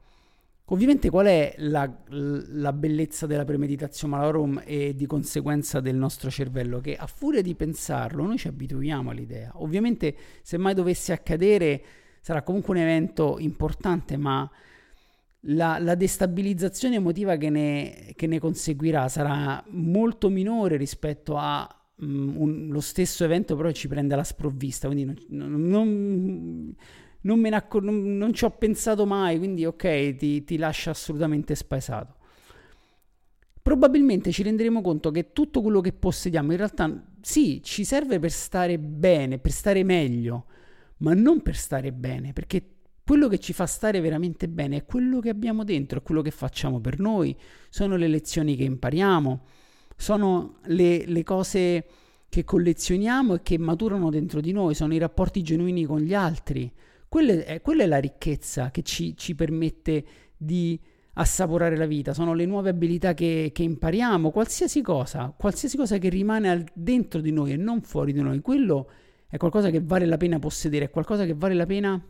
Ovviamente 0.72 1.10
qual 1.10 1.26
è 1.26 1.56
la, 1.58 1.92
la, 2.10 2.74
bellezza 2.74 3.26
della 3.26 3.44
premeditazione 3.44 4.16
malorum 4.16 4.62
e 4.66 4.94
di 4.96 5.08
conseguenza 5.08 5.80
del 5.80 5.96
nostro 5.96 6.30
cervello? 6.30 6.80
Che 6.80 6.96
a 6.96 7.08
furia 7.08 7.42
di 7.42 7.56
pensarlo 7.56 8.24
noi 8.24 8.38
ci 8.38 8.48
abituiamo 8.48 9.10
all'idea. 9.10 9.52
Ovviamente 9.56 10.16
se 10.44 10.58
mai 10.58 10.76
dovesse 10.76 11.12
accadere 11.12 11.82
sarà 12.22 12.44
comunque 12.44 12.76
un 12.76 12.82
evento 12.82 13.38
importante, 13.40 14.16
ma 14.16 14.48
la, 15.44 15.80
la 15.80 15.96
destabilizzazione 15.96 16.96
emotiva 16.96 17.36
che 17.38 17.50
ne, 17.50 18.14
che 18.16 18.28
ne, 18.28 18.40
conseguirà 18.40 19.08
sarà 19.08 19.64
molto 19.70 20.30
minore 20.30 20.78
rispetto 20.78 21.36
a 21.36 21.68
um, 21.98 22.34
un, 22.38 22.68
lo 22.70 22.82
stesso 22.82 23.24
evento 23.24 23.56
però 23.56 23.72
ci 23.72 23.88
prende 23.88 24.14
alla 24.14 24.24
sprovvista. 24.24 24.88
Quindi 24.88 25.26
non, 25.30 25.50
non 25.52 25.68
non, 25.68 26.76
me 27.22 27.50
ne 27.50 27.56
accor- 27.56 27.84
non, 27.84 28.18
non 28.18 28.34
ci 28.34 28.46
ho 28.46 28.52
pensato 28.52 29.06
mai, 29.06 29.38
quindi 29.38 29.66
ok, 29.66 30.16
ti, 30.16 30.44
ti 30.44 30.58
lascia 30.58 30.92
assolutamente 30.92 31.56
spaesato. 31.56 32.16
Probabilmente 33.62 34.32
ci 34.32 34.42
renderemo 34.44 34.82
conto 34.82 35.12
che 35.12 35.32
tutto 35.34 35.62
quello 35.62 35.82
che 35.82 35.92
possediamo 35.92 36.52
in 36.52 36.58
realtà 36.58 37.04
sì, 37.22 37.62
ci 37.62 37.84
serve 37.84 38.20
per 38.20 38.32
stare 38.32 38.80
bene, 38.80 39.38
per 39.38 39.52
stare 39.52 39.84
meglio, 39.84 40.46
ma 40.98 41.14
non 41.14 41.42
per 41.42 41.56
stare 41.56 41.92
bene, 41.92 42.34
perché 42.34 42.64
quello 43.04 43.28
che 43.28 43.40
ci 43.40 43.54
fa 43.54 43.66
stare 43.66 44.00
veramente 44.02 44.48
bene 44.48 44.78
è 44.78 44.86
quello 44.86 45.20
che 45.20 45.30
abbiamo 45.30 45.64
dentro, 45.64 46.00
è 46.00 46.02
quello 46.04 46.22
che 46.22 46.32
facciamo 46.32 46.80
per 46.80 47.00
noi, 47.00 47.36
sono 47.70 47.96
le 47.96 48.08
lezioni 48.08 48.56
che 48.56 48.64
impariamo, 48.64 49.46
sono 49.96 50.60
le, 50.66 51.06
le 51.06 51.24
cose 51.24 51.86
che 52.30 52.44
collezioniamo 52.44 53.36
e 53.36 53.42
che 53.42 53.58
maturano 53.58 54.10
dentro 54.10 54.40
di 54.40 54.52
noi, 54.52 54.76
sono 54.76 54.94
i 54.94 55.00
rapporti 55.00 55.42
genuini 55.42 55.86
con 55.86 56.00
gli 56.00 56.14
altri, 56.14 56.72
quella 57.10 57.44
è, 57.44 57.62
quella 57.62 57.84
è 57.84 57.88
la 57.88 57.98
ricchezza 57.98 58.72
che 58.72 58.84
ci, 58.84 59.18
ci 59.18 59.36
permette 59.36 60.06
di 60.38 60.80
assaporare 61.13 61.75
la 61.75 61.86
vita, 61.86 62.13
sono 62.13 62.34
le 62.34 62.46
nuove 62.46 62.70
abilità 62.70 63.13
che, 63.13 63.50
che 63.54 63.63
impariamo, 63.63 64.32
qualsiasi 64.32 64.82
cosa, 64.82 65.34
qualsiasi 65.38 65.75
cosa 65.75 65.98
che 65.98 66.08
rimane 66.08 66.50
al, 66.50 66.63
dentro 66.74 67.20
di 67.20 67.32
noi 67.32 67.51
e 67.51 67.58
non 67.58 67.82
fuori 67.82 68.13
di 68.13 68.22
noi, 68.22 68.39
quello 68.39 68.89
è 69.28 69.38
qualcosa 69.38 69.70
che 69.70 69.82
vale 69.82 70.06
la 70.06 70.18
pena 70.18 70.39
possedere, 70.39 70.86
è 70.86 70.89
qualcosa 70.89 71.25
che 71.25 71.34
vale 71.34 71.56
la 71.56 71.66
pena 71.66 72.01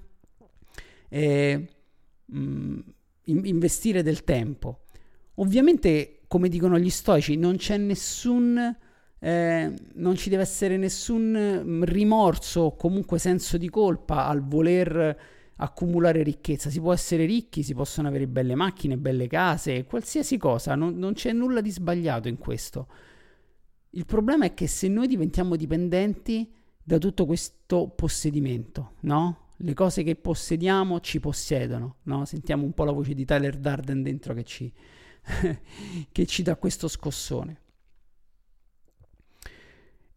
eh, 1.10 1.68
mh, 2.25 2.39
mm, 2.39 2.79
investire 3.46 4.03
del 4.03 4.24
tempo. 4.24 4.82
Ovviamente, 5.36 6.20
come 6.27 6.50
dicono 6.50 6.77
gli 6.77 6.89
stoici, 6.89 7.36
non 7.36 7.56
c'è 7.56 7.77
nessun... 7.77 8.77
Eh, 9.20 9.74
non 9.96 10.16
ci 10.16 10.30
deve 10.30 10.44
essere 10.44 10.78
nessun 10.78 11.62
mm, 11.64 11.84
rimorso 11.84 12.62
o 12.62 12.76
comunque 12.76 13.20
senso 13.20 13.58
di 13.58 13.70
colpa 13.70 14.28
al 14.28 14.42
voler 14.46 15.18
accumulare 15.62 16.24
ricchezza. 16.24 16.70
Si 16.70 16.80
può 16.80 16.94
essere 16.94 17.26
ricchi, 17.26 17.64
si 17.64 17.74
possono 17.74 18.08
avere 18.08 18.28
belle 18.28 18.56
macchine, 18.56 18.98
belle 18.98 19.28
case, 19.28 19.86
qualsiasi 19.86 20.38
cosa, 20.38 20.76
non, 20.76 20.98
non 20.98 21.14
c'è 21.14 21.32
nulla 21.32 21.62
di 21.62 21.72
sbagliato 21.72 22.28
in 22.28 22.38
questo. 22.38 22.88
Il 23.92 24.06
problema 24.06 24.46
è 24.46 24.54
che 24.54 24.68
se 24.68 24.88
noi 24.88 25.08
diventiamo 25.08 25.56
dipendenti 25.56 26.52
da 26.82 26.98
tutto 26.98 27.26
questo 27.26 27.90
possedimento, 27.90 28.94
no? 29.02 29.48
Le 29.58 29.74
cose 29.74 30.04
che 30.04 30.16
possediamo 30.16 31.02
ci 31.02 31.20
possiedono, 31.20 31.98
no? 32.04 32.24
Sentiamo 32.26 32.64
un 32.64 32.74
po' 32.74 32.86
la 32.86 32.92
voce 32.92 33.14
di 33.14 33.26
Tyler 33.26 33.58
Darden 33.58 34.02
dentro 34.02 34.34
che 34.34 34.44
ci, 34.44 34.72
che 36.12 36.26
ci 36.26 36.44
dà 36.44 36.56
questo 36.56 36.88
scossone. 36.88 37.62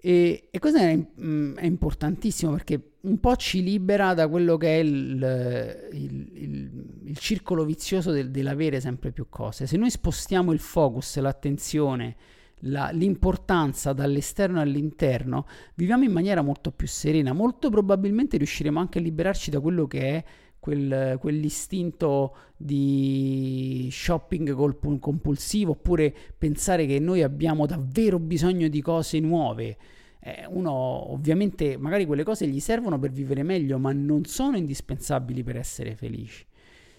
E, 0.04 0.48
e 0.50 0.58
questo 0.58 0.80
è, 0.80 0.98
mm, 0.98 1.54
è, 1.58 1.64
importantissimo 1.64 2.50
perché 2.50 2.94
un 3.02 3.20
po' 3.20 3.36
ci 3.36 3.62
libera 3.62 4.14
da 4.14 4.26
quello 4.26 4.56
che 4.56 4.80
è 4.80 4.82
il, 4.82 5.88
il, 5.92 6.28
il, 6.32 6.70
il 7.04 7.18
circolo 7.18 7.64
vizioso 7.64 8.10
del, 8.10 8.32
dell'avere 8.32 8.80
sempre 8.80 9.12
più 9.12 9.28
cose. 9.28 9.68
Se 9.68 9.76
noi 9.76 9.90
spostiamo 9.90 10.50
il 10.50 10.58
focus, 10.58 11.18
l'attenzione, 11.18 12.16
la, 12.62 12.90
l'importanza 12.90 13.92
dall'esterno 13.92 14.60
all'interno, 14.60 15.46
viviamo 15.76 16.02
in 16.02 16.10
maniera 16.10 16.42
molto 16.42 16.72
più 16.72 16.88
serena. 16.88 17.32
Molto 17.32 17.70
probabilmente 17.70 18.36
riusciremo 18.38 18.80
anche 18.80 18.98
a 18.98 19.02
liberarci 19.02 19.52
da 19.52 19.60
quello 19.60 19.86
che 19.86 20.00
è 20.00 20.24
quel, 20.62 21.16
quell'istinto 21.18 22.36
di 22.56 23.88
shopping 23.90 24.54
compulsivo 25.00 25.72
oppure 25.72 26.14
pensare 26.38 26.86
che 26.86 27.00
noi 27.00 27.24
abbiamo 27.24 27.66
davvero 27.66 28.20
bisogno 28.20 28.68
di 28.68 28.80
cose 28.80 29.18
nuove. 29.18 29.76
Eh, 30.20 30.46
uno 30.48 30.70
ovviamente 30.70 31.76
magari 31.76 32.06
quelle 32.06 32.22
cose 32.22 32.46
gli 32.46 32.60
servono 32.60 32.96
per 33.00 33.10
vivere 33.10 33.42
meglio, 33.42 33.76
ma 33.80 33.90
non 33.92 34.24
sono 34.24 34.56
indispensabili 34.56 35.42
per 35.42 35.56
essere 35.56 35.96
felici. 35.96 36.46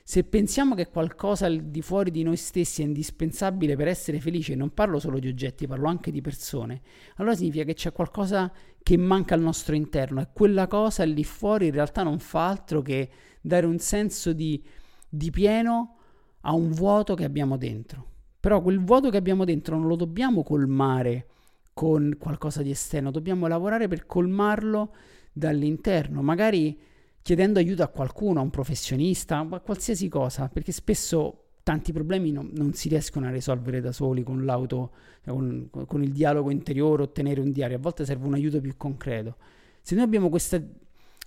Se 0.06 0.26
pensiamo 0.26 0.76
che 0.76 0.90
qualcosa 0.90 1.46
al 1.46 1.62
di 1.62 1.82
fuori 1.82 2.12
di 2.12 2.24
noi 2.24 2.36
stessi 2.36 2.82
è 2.82 2.86
indispensabile 2.86 3.78
per 3.78 3.88
essere 3.88 4.20
felici, 4.20 4.54
non 4.54 4.74
parlo 4.74 5.00
solo 5.00 5.18
di 5.18 5.30
oggetti, 5.30 5.66
parlo 5.66 5.88
anche 5.88 6.12
di 6.12 6.20
persone, 6.20 6.82
allora 7.16 7.36
significa 7.36 7.64
che 7.64 7.74
c'è 7.74 7.94
qualcosa 7.94 8.52
che 8.84 8.98
manca 8.98 9.34
al 9.34 9.40
nostro 9.42 9.76
interno 9.76 10.20
e 10.20 10.28
quella 10.34 10.68
cosa 10.68 11.06
lì 11.06 11.24
fuori 11.24 11.68
in 11.68 11.72
realtà 11.72 12.04
non 12.04 12.20
fa 12.20 12.50
altro 12.50 12.82
che 12.82 13.10
dare 13.40 13.66
un 13.66 13.80
senso 13.80 14.34
di, 14.34 14.62
di 15.08 15.32
pieno 15.32 15.96
a 16.42 16.54
un 16.54 16.72
vuoto 16.72 17.16
che 17.16 17.24
abbiamo 17.24 17.56
dentro. 17.56 18.08
Però 18.42 18.62
quel 18.62 18.84
vuoto 18.84 19.10
che 19.10 19.16
abbiamo 19.16 19.46
dentro 19.46 19.78
non 19.78 19.88
lo 19.88 19.96
dobbiamo 19.96 20.44
colmare 20.44 21.28
con 21.74 22.18
qualcosa 22.20 22.62
di 22.62 22.72
esterno, 22.72 23.10
dobbiamo 23.10 23.48
lavorare 23.48 23.88
per 23.88 24.06
colmarlo 24.06 24.94
dall'interno, 25.32 26.22
magari 26.22 26.78
chiedendo 27.24 27.58
aiuto 27.58 27.82
a 27.84 27.88
qualcuno, 27.88 28.40
a 28.40 28.44
un 28.44 28.50
professionista, 28.50 29.40
a 29.50 29.60
qualsiasi 29.62 30.10
cosa, 30.10 30.50
perché 30.50 30.72
spesso 30.72 31.46
tanti 31.64 31.94
problemi 31.94 32.32
non, 32.32 32.52
non 32.54 32.74
si 32.74 32.90
riescono 32.90 33.26
a 33.26 33.32
risolvere 33.32 33.80
da 33.80 33.94
soli 33.94 34.24
con 34.24 34.44
l'auto, 34.44 34.92
con, 35.26 35.70
con, 35.72 36.04
il 36.04 36.12
dialogo 36.12 36.52
interiore, 36.52 37.04
ottenere 37.04 37.40
un 37.40 37.52
diario, 37.52 37.78
a 37.78 37.80
volte 37.80 38.06
serve 38.06 38.28
un 38.28 38.34
aiuto 38.34 38.60
più 38.60 38.76
concreto. 38.76 39.38
Se 39.82 39.96
noi 39.96 40.04
abbiamo 40.04 40.30
questa, 40.30 40.62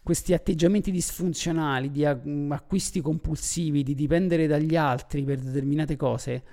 questi 0.02 0.34
atteggiamenti 0.34 0.90
disfunzionali, 0.90 1.90
di 1.90 2.04
acquisti 2.04 3.00
compulsivi, 3.00 3.82
di 3.82 3.94
dipendere 3.94 4.46
dagli 4.46 4.76
altri 4.76 5.24
per 5.24 5.40
determinate 5.40 5.96
cose, 5.96 6.44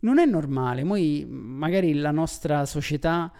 non 0.00 0.18
è 0.18 0.24
normale. 0.24 0.82
Noi, 0.82 1.26
magari 1.28 1.92
la 1.92 2.10
nostra 2.10 2.64
società 2.64 3.30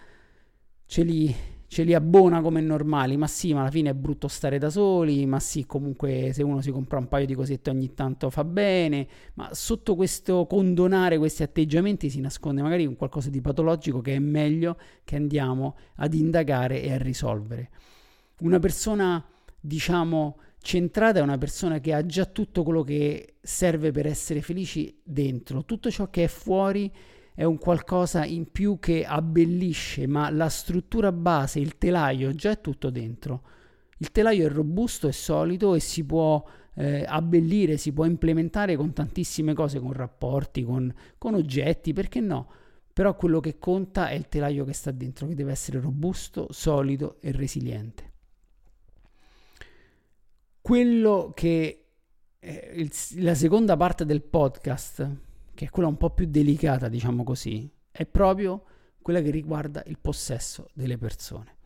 ce 0.85 1.03
li 1.03 1.35
ce 1.67 1.83
li 1.83 1.95
abbona 1.95 2.41
come 2.41 2.61
normali, 2.61 3.17
ma 3.17 3.27
sì, 3.27 3.53
ma 3.53 3.61
alla 3.61 3.71
fine 3.71 3.91
è 3.91 3.95
brutto 3.95 4.29
stare 4.29 4.59
da 4.59 4.71
soli, 4.71 5.27
ma 5.27 5.41
sì, 5.41 5.67
comunque 5.67 6.31
se 6.33 6.43
uno 6.43 6.61
si 6.61 6.71
compra 6.71 6.99
un 6.99 7.09
paio 7.09 7.27
di 7.27 7.35
cosette 7.35 7.71
ogni 7.71 7.95
tanto 7.95 8.31
fa 8.31 8.45
bene, 8.45 9.07
ma 9.35 9.49
sotto 9.53 9.95
questo 9.97 10.47
condonare 10.47 11.19
questi 11.19 11.43
atteggiamenti 11.43 12.11
si 12.11 12.21
nasconde 12.21 12.63
magari 12.63 12.87
un 12.87 12.97
qualcosa 12.97 13.31
di 13.31 13.41
patologico 13.41 14.01
che 14.01 14.15
è 14.15 14.19
meglio 14.19 14.79
che 15.05 15.17
andiamo 15.17 15.77
ad 15.97 16.15
indagare 16.15 16.83
e 16.83 16.93
a 16.93 16.99
risolvere. 16.99 17.71
Una 18.41 18.59
persona, 18.59 19.25
diciamo, 19.61 20.39
centrata 20.61 21.19
è 21.19 21.23
una 21.23 21.39
persona 21.39 21.79
che 21.79 21.93
ha 21.93 22.05
già 22.07 22.25
tutto 22.25 22.63
quello 22.63 22.83
che 22.83 23.35
serve 23.43 23.91
per 23.91 24.07
essere 24.07 24.41
felici 24.41 24.99
dentro, 25.03 25.65
tutto 25.65 25.91
ciò 25.91 26.09
che 26.09 26.25
è 26.25 26.29
fuori 26.29 26.91
è 27.35 27.43
un 27.43 27.59
qualcosa 27.59 28.25
in 28.25 28.53
più 28.53 28.79
che 28.79 29.05
abbellisce, 29.05 30.07
ma 30.07 30.31
la 30.31 30.49
struttura 30.49 31.11
base, 31.11 31.59
il 31.59 31.79
telaio, 31.79 32.33
già 32.33 32.53
è 32.53 32.61
tutto 32.61 32.91
dentro. 32.91 33.43
Il 33.99 34.13
telaio 34.13 34.47
è 34.47 34.49
robusto, 34.49 35.09
è 35.09 35.13
solido 35.13 35.75
e 35.75 35.81
si 35.81 36.05
può 36.05 36.45
eh, 36.77 37.05
abbellire, 37.05 37.77
si 37.77 37.93
può 37.93 38.05
implementare 38.05 38.77
con 38.77 38.93
tantissime 38.93 39.53
cose, 39.53 39.81
con 39.81 39.93
rapporti, 39.93 40.63
con, 40.63 40.95
con 41.19 41.35
oggetti, 41.35 41.93
perché 41.93 42.21
no? 42.21 42.49
Però 42.93 43.17
quello 43.17 43.41
che 43.41 43.59
conta 43.59 44.11
è 44.11 44.15
il 44.15 44.29
telaio 44.29 44.65
che 44.65 44.73
sta 44.73 44.93
dentro, 44.93 45.27
che 45.27 45.35
deve 45.35 45.51
essere 45.51 45.81
robusto, 45.81 46.47
solido 46.51 47.17
e 47.21 47.33
resiliente. 47.33 48.13
Quello 50.61 51.33
che 51.35 51.87
eh, 52.39 52.73
il, 52.77 52.93
la 53.17 53.35
seconda 53.35 53.77
parte 53.77 54.05
del 54.05 54.23
podcast 54.23 55.33
che 55.55 55.67
è 55.67 55.71
quella 55.71 55.89
un 55.89 55.97
po' 55.97 56.11
più 56.11 56.27
delicata, 56.27 56.89
diciamo 56.89 57.23
così, 57.23 57.71
è 57.91 58.05
proprio 58.07 58.65
quella 59.01 59.21
che 59.21 59.31
riguarda 59.31 59.83
il 59.87 59.99
possesso 59.99 60.69
delle 60.75 60.99
persone. 60.99 61.57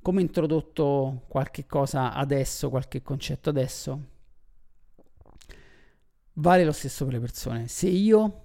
Come 0.00 0.22
introdotto 0.22 1.24
qualche 1.28 1.66
cosa 1.66 2.14
adesso, 2.14 2.70
qualche 2.70 3.02
concetto 3.02 3.50
adesso, 3.50 4.04
vale 6.34 6.64
lo 6.64 6.72
stesso 6.72 7.04
per 7.04 7.14
le 7.14 7.20
persone. 7.20 7.68
Se 7.68 7.88
io 7.88 8.42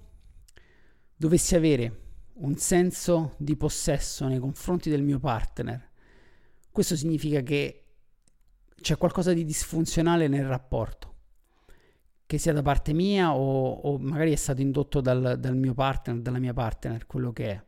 dovessi 1.16 1.56
avere 1.56 2.02
un 2.34 2.56
senso 2.56 3.34
di 3.38 3.56
possesso 3.56 4.26
nei 4.26 4.38
confronti 4.38 4.90
del 4.90 5.02
mio 5.02 5.18
partner, 5.18 5.90
questo 6.70 6.94
significa 6.94 7.40
che 7.40 7.84
c'è 8.78 8.98
qualcosa 8.98 9.32
di 9.32 9.44
disfunzionale 9.44 10.28
nel 10.28 10.46
rapporto 10.46 11.15
che 12.26 12.38
sia 12.38 12.52
da 12.52 12.62
parte 12.62 12.92
mia 12.92 13.34
o, 13.34 13.70
o 13.70 13.98
magari 13.98 14.32
è 14.32 14.36
stato 14.36 14.60
indotto 14.60 15.00
dal, 15.00 15.36
dal, 15.38 15.56
mio 15.56 15.74
partner, 15.74 16.20
dalla 16.20 16.40
mia 16.40 16.52
partner, 16.52 17.06
quello 17.06 17.32
che 17.32 17.50
è. 17.50 17.64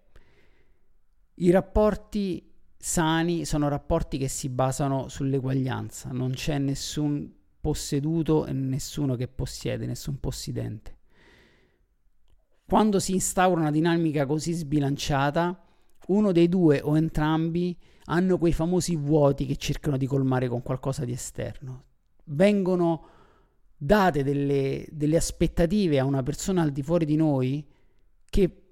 I 1.35 1.51
rapporti 1.51 2.53
sani 2.77 3.45
sono 3.45 3.69
rapporti 3.69 4.19
che 4.19 4.29
si 4.29 4.49
basano 4.49 5.09
sull'eguaglianza, 5.09 6.11
non 6.11 6.33
c'è 6.33 6.59
nessun 6.59 7.33
posseduto 7.61 8.47
e 8.47 8.53
nessuno 8.53 9.15
che 9.15 9.29
possiede, 9.29 9.87
nessun 9.87 10.19
possidente. 10.19 10.97
Quando 12.67 12.99
si 12.99 13.13
instaura 13.13 13.61
una 13.61 13.71
dinamica 13.71 14.27
così 14.27 14.53
sbilanciata, 14.53 15.65
uno 16.09 16.33
dei 16.33 16.49
due 16.49 16.81
o 16.83 16.97
entrambi 16.97 17.77
hanno 18.07 18.39
quei 18.39 18.53
famosi 18.53 18.97
vuoti 18.97 19.47
che 19.47 19.57
cercano 19.57 19.97
di 19.97 20.07
colmare 20.07 20.49
con 20.49 20.63
qualcosa 20.63 21.05
di 21.05 21.13
esterno. 21.13 21.85
Vengono 22.25 23.17
date 23.79 24.25
delle, 24.25 24.85
delle 24.91 25.17
aspettative 25.17 26.01
a 26.01 26.05
una 26.05 26.25
persona 26.25 26.63
al 26.63 26.73
di 26.73 26.83
fuori 26.83 27.05
di 27.05 27.15
noi 27.15 27.65
che 28.29 28.65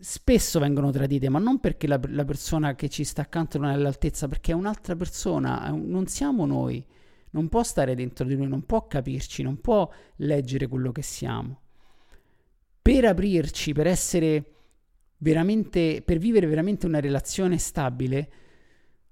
spesso 0.00 0.58
vengono 0.58 0.90
tradite, 0.90 1.28
ma 1.28 1.38
non 1.38 1.60
perché 1.60 1.86
la, 1.86 2.00
la, 2.08 2.24
persona 2.24 2.74
che 2.74 2.88
ci 2.88 3.04
sta 3.04 3.22
accanto 3.22 3.58
non 3.58 3.70
è 3.70 3.74
all'altezza, 3.74 4.26
perché 4.26 4.50
è 4.50 4.54
un'altra 4.54 4.96
persona, 4.96 5.70
non 5.70 6.08
siamo 6.08 6.44
noi, 6.44 6.84
non 7.30 7.48
può 7.48 7.62
stare 7.62 7.94
dentro 7.94 8.26
di 8.26 8.36
noi, 8.36 8.48
non 8.48 8.66
può 8.66 8.86
capirci, 8.88 9.44
non 9.44 9.60
può 9.60 9.88
leggere 10.16 10.66
quello 10.66 10.90
che 10.90 11.02
siamo. 11.02 11.60
Per 12.82 13.04
aprirci, 13.04 13.72
per 13.72 13.86
essere 13.86 14.44
veramente, 15.18 16.02
per 16.04 16.18
vivere 16.18 16.48
veramente 16.48 16.84
una 16.84 16.98
relazione 16.98 17.56
stabile, 17.58 18.30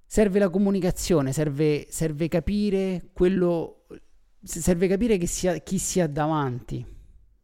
serve 0.04 0.40
la 0.40 0.50
comunicazione, 0.50 1.32
serve, 1.32 1.86
serve 1.88 2.26
capire 2.26 3.10
quello, 3.12 3.86
serve 4.42 4.88
capire 4.88 5.18
chi 5.18 5.26
si, 5.26 5.48
ha, 5.48 5.58
chi 5.58 5.78
si 5.78 6.00
ha 6.00 6.06
davanti 6.06 6.84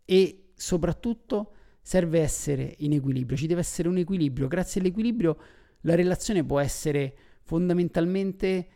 e 0.05 0.51
soprattutto 0.55 1.53
serve 1.81 2.21
essere 2.21 2.75
in 2.79 2.93
equilibrio, 2.93 3.37
ci 3.37 3.47
deve 3.47 3.61
essere 3.61 3.89
un 3.89 3.99
equilibrio, 3.99 4.49
grazie 4.49 4.81
all'equilibrio 4.81 5.37
la 5.83 5.95
relazione 5.95 6.45
può 6.45 6.59
essere 6.59 7.15
fondamentalmente 7.43 8.69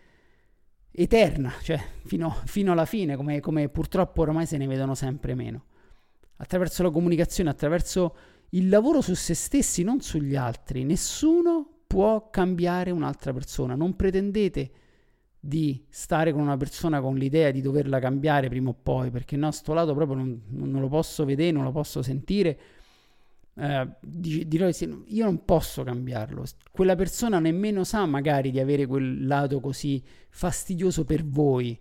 eterna, 0.93 1.53
cioè 1.63 1.81
fino, 2.05 2.37
fino 2.45 2.73
alla 2.73 2.85
fine, 2.85 3.17
come, 3.17 3.41
come, 3.41 3.69
purtroppo 3.69 4.23
ormai 4.23 4.47
se 4.47 4.57
ne 4.57 4.67
vedono 4.67 4.95
sempre 4.95 5.35
meno. 5.35 5.65
attraverso 6.37 6.83
la 6.83 6.91
comunicazione, 6.91 7.51
attraverso 7.51 8.17
il 8.51 8.69
lavoro 8.69 9.01
su 9.01 9.15
se 9.15 9.35
stessi, 9.35 9.83
non 9.83 10.01
sugli 10.01 10.35
altri. 10.37 10.85
Nessuno 10.85 11.83
può 11.87 12.31
cambiare 12.31 12.91
un'altra 12.91 13.33
persona. 13.33 13.75
Non 13.75 13.95
pretendete 13.95 14.71
di 15.41 15.85
stare 15.89 16.33
con 16.33 16.43
una 16.43 16.59
persona 16.59 17.01
con 17.01 17.17
l'idea 17.17 17.51
di 17.51 17.63
doverla 17.63 17.99
cambiare 17.99 18.49
prima 18.49 18.69
o 18.71 18.77
poi, 18.81 19.11
perché 19.11 19.37
no, 19.37 19.51
sto 19.51 19.73
lato 19.73 19.95
proprio 19.95 20.19
non, 20.19 20.43
non 20.49 20.81
lo 20.81 20.89
posso 20.89 21.25
vedere, 21.25 21.51
non 21.51 21.65
lo 21.65 21.73
posso 21.73 22.03
sentire. 22.03 22.59
Eh, 23.55 23.89
dirò 24.01 24.69
io 25.07 25.25
non 25.25 25.45
posso 25.45 25.83
cambiarlo. 25.83 26.45
Quella 26.71 26.95
persona 26.95 27.39
nemmeno 27.39 27.85
sa 27.85 28.05
magari 28.07 28.51
di 28.51 28.61
avere 28.61 28.87
quel 28.87 29.27
lato 29.27 29.61
così 29.61 30.03
fastidioso 30.29 31.05
per 31.05 31.27
voi 31.27 31.79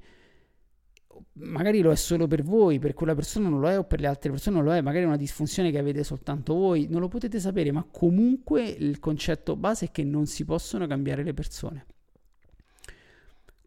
magari 1.33 1.81
lo 1.81 1.91
è 1.91 1.95
solo 1.95 2.27
per 2.27 2.43
voi, 2.43 2.79
per 2.79 2.93
quella 2.93 3.15
persona 3.15 3.49
non 3.49 3.59
lo 3.59 3.69
è 3.69 3.77
o 3.77 3.83
per 3.83 3.99
le 3.99 4.07
altre 4.07 4.29
persone 4.31 4.57
non 4.57 4.65
lo 4.65 4.73
è, 4.73 4.81
magari 4.81 5.03
è 5.03 5.07
una 5.07 5.17
disfunzione 5.17 5.71
che 5.71 5.77
avete 5.77 6.03
soltanto 6.03 6.53
voi, 6.53 6.87
non 6.89 7.01
lo 7.01 7.07
potete 7.07 7.39
sapere, 7.39 7.71
ma 7.71 7.85
comunque 7.89 8.63
il 8.63 8.99
concetto 8.99 9.55
base 9.55 9.85
è 9.85 9.91
che 9.91 10.03
non 10.03 10.25
si 10.25 10.45
possono 10.45 10.87
cambiare 10.87 11.23
le 11.23 11.33
persone. 11.33 11.85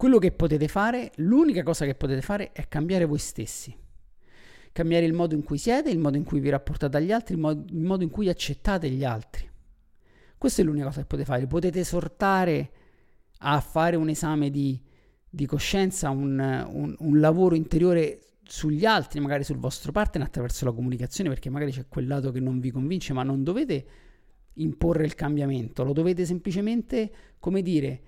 Quello 0.03 0.19
che 0.19 0.33
potete 0.33 0.67
fare, 0.67 1.13
l'unica 1.19 1.63
cosa 1.63 1.85
che 1.85 1.95
potete 1.95 2.23
fare 2.23 2.51
è 2.51 2.67
cambiare 2.67 3.05
voi 3.05 3.19
stessi. 3.19 3.73
Cambiare 4.73 5.07
il 5.07 5.13
modo 5.13 5.37
in 5.37 5.45
cui 5.45 5.59
siete, 5.59 5.91
il 5.91 6.01
modo 6.01 6.17
in 6.17 6.25
cui 6.25 6.41
vi 6.41 6.49
rapportate 6.49 6.97
agli 6.97 7.13
altri, 7.13 7.35
il 7.35 7.41
modo, 7.41 7.73
il 7.73 7.85
modo 7.85 8.03
in 8.03 8.11
cui 8.11 8.29
accettate 8.29 8.91
gli 8.91 9.05
altri. 9.05 9.49
Questa 10.37 10.61
è 10.61 10.65
l'unica 10.65 10.87
cosa 10.87 11.03
che 11.03 11.07
potete 11.07 11.29
fare. 11.29 11.47
Potete 11.47 11.79
esortare 11.79 12.71
a 13.39 13.61
fare 13.61 13.95
un 13.95 14.09
esame 14.09 14.51
di 14.51 14.83
di 15.29 15.47
coscienza, 15.47 16.11
un, 16.11 16.37
un, 16.69 16.97
un 16.99 17.21
lavoro 17.21 17.55
interiore 17.55 18.23
sugli 18.43 18.85
altri, 18.85 19.21
magari 19.21 19.45
sul 19.45 19.59
vostro 19.59 19.93
partner 19.93 20.27
attraverso 20.27 20.65
la 20.65 20.73
comunicazione, 20.73 21.31
perché 21.31 21.49
magari 21.49 21.71
c'è 21.71 21.87
quel 21.87 22.09
lato 22.09 22.33
che 22.33 22.41
non 22.41 22.59
vi 22.59 22.73
convince, 22.73 23.13
ma 23.13 23.23
non 23.23 23.45
dovete 23.45 23.87
imporre 24.55 25.05
il 25.05 25.15
cambiamento, 25.15 25.85
lo 25.85 25.93
dovete 25.93 26.25
semplicemente, 26.25 27.13
come 27.39 27.63
dire, 27.63 28.03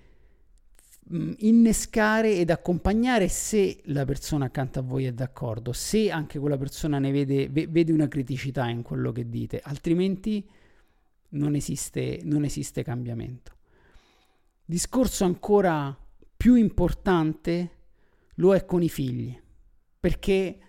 innescare 1.09 2.35
ed 2.35 2.49
accompagnare 2.49 3.27
se 3.27 3.81
la 3.85 4.05
persona 4.05 4.45
accanto 4.45 4.79
a 4.79 4.81
voi 4.81 5.05
è 5.05 5.11
d'accordo, 5.11 5.71
se 5.71 6.09
anche 6.09 6.39
quella 6.39 6.57
persona 6.57 6.97
ne 6.97 7.11
vede, 7.11 7.47
vede 7.49 7.91
una 7.91 8.07
criticità 8.07 8.67
in 8.69 8.81
quello 8.81 9.11
che 9.11 9.29
dite, 9.29 9.61
altrimenti 9.63 10.47
non 11.29 11.55
esiste, 11.55 12.21
non 12.23 12.43
esiste 12.43 12.83
cambiamento. 12.83 13.53
Discorso 14.65 15.25
ancora 15.25 15.95
più 16.35 16.55
importante 16.55 17.71
lo 18.35 18.55
è 18.55 18.65
con 18.65 18.81
i 18.81 18.89
figli, 18.89 19.39
perché 19.99 20.59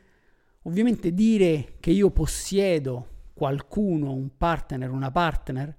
ovviamente 0.62 1.12
dire 1.12 1.76
che 1.80 1.90
io 1.90 2.10
possiedo 2.10 3.30
qualcuno, 3.32 4.12
un 4.12 4.36
partner, 4.36 4.90
una 4.90 5.10
partner, 5.10 5.76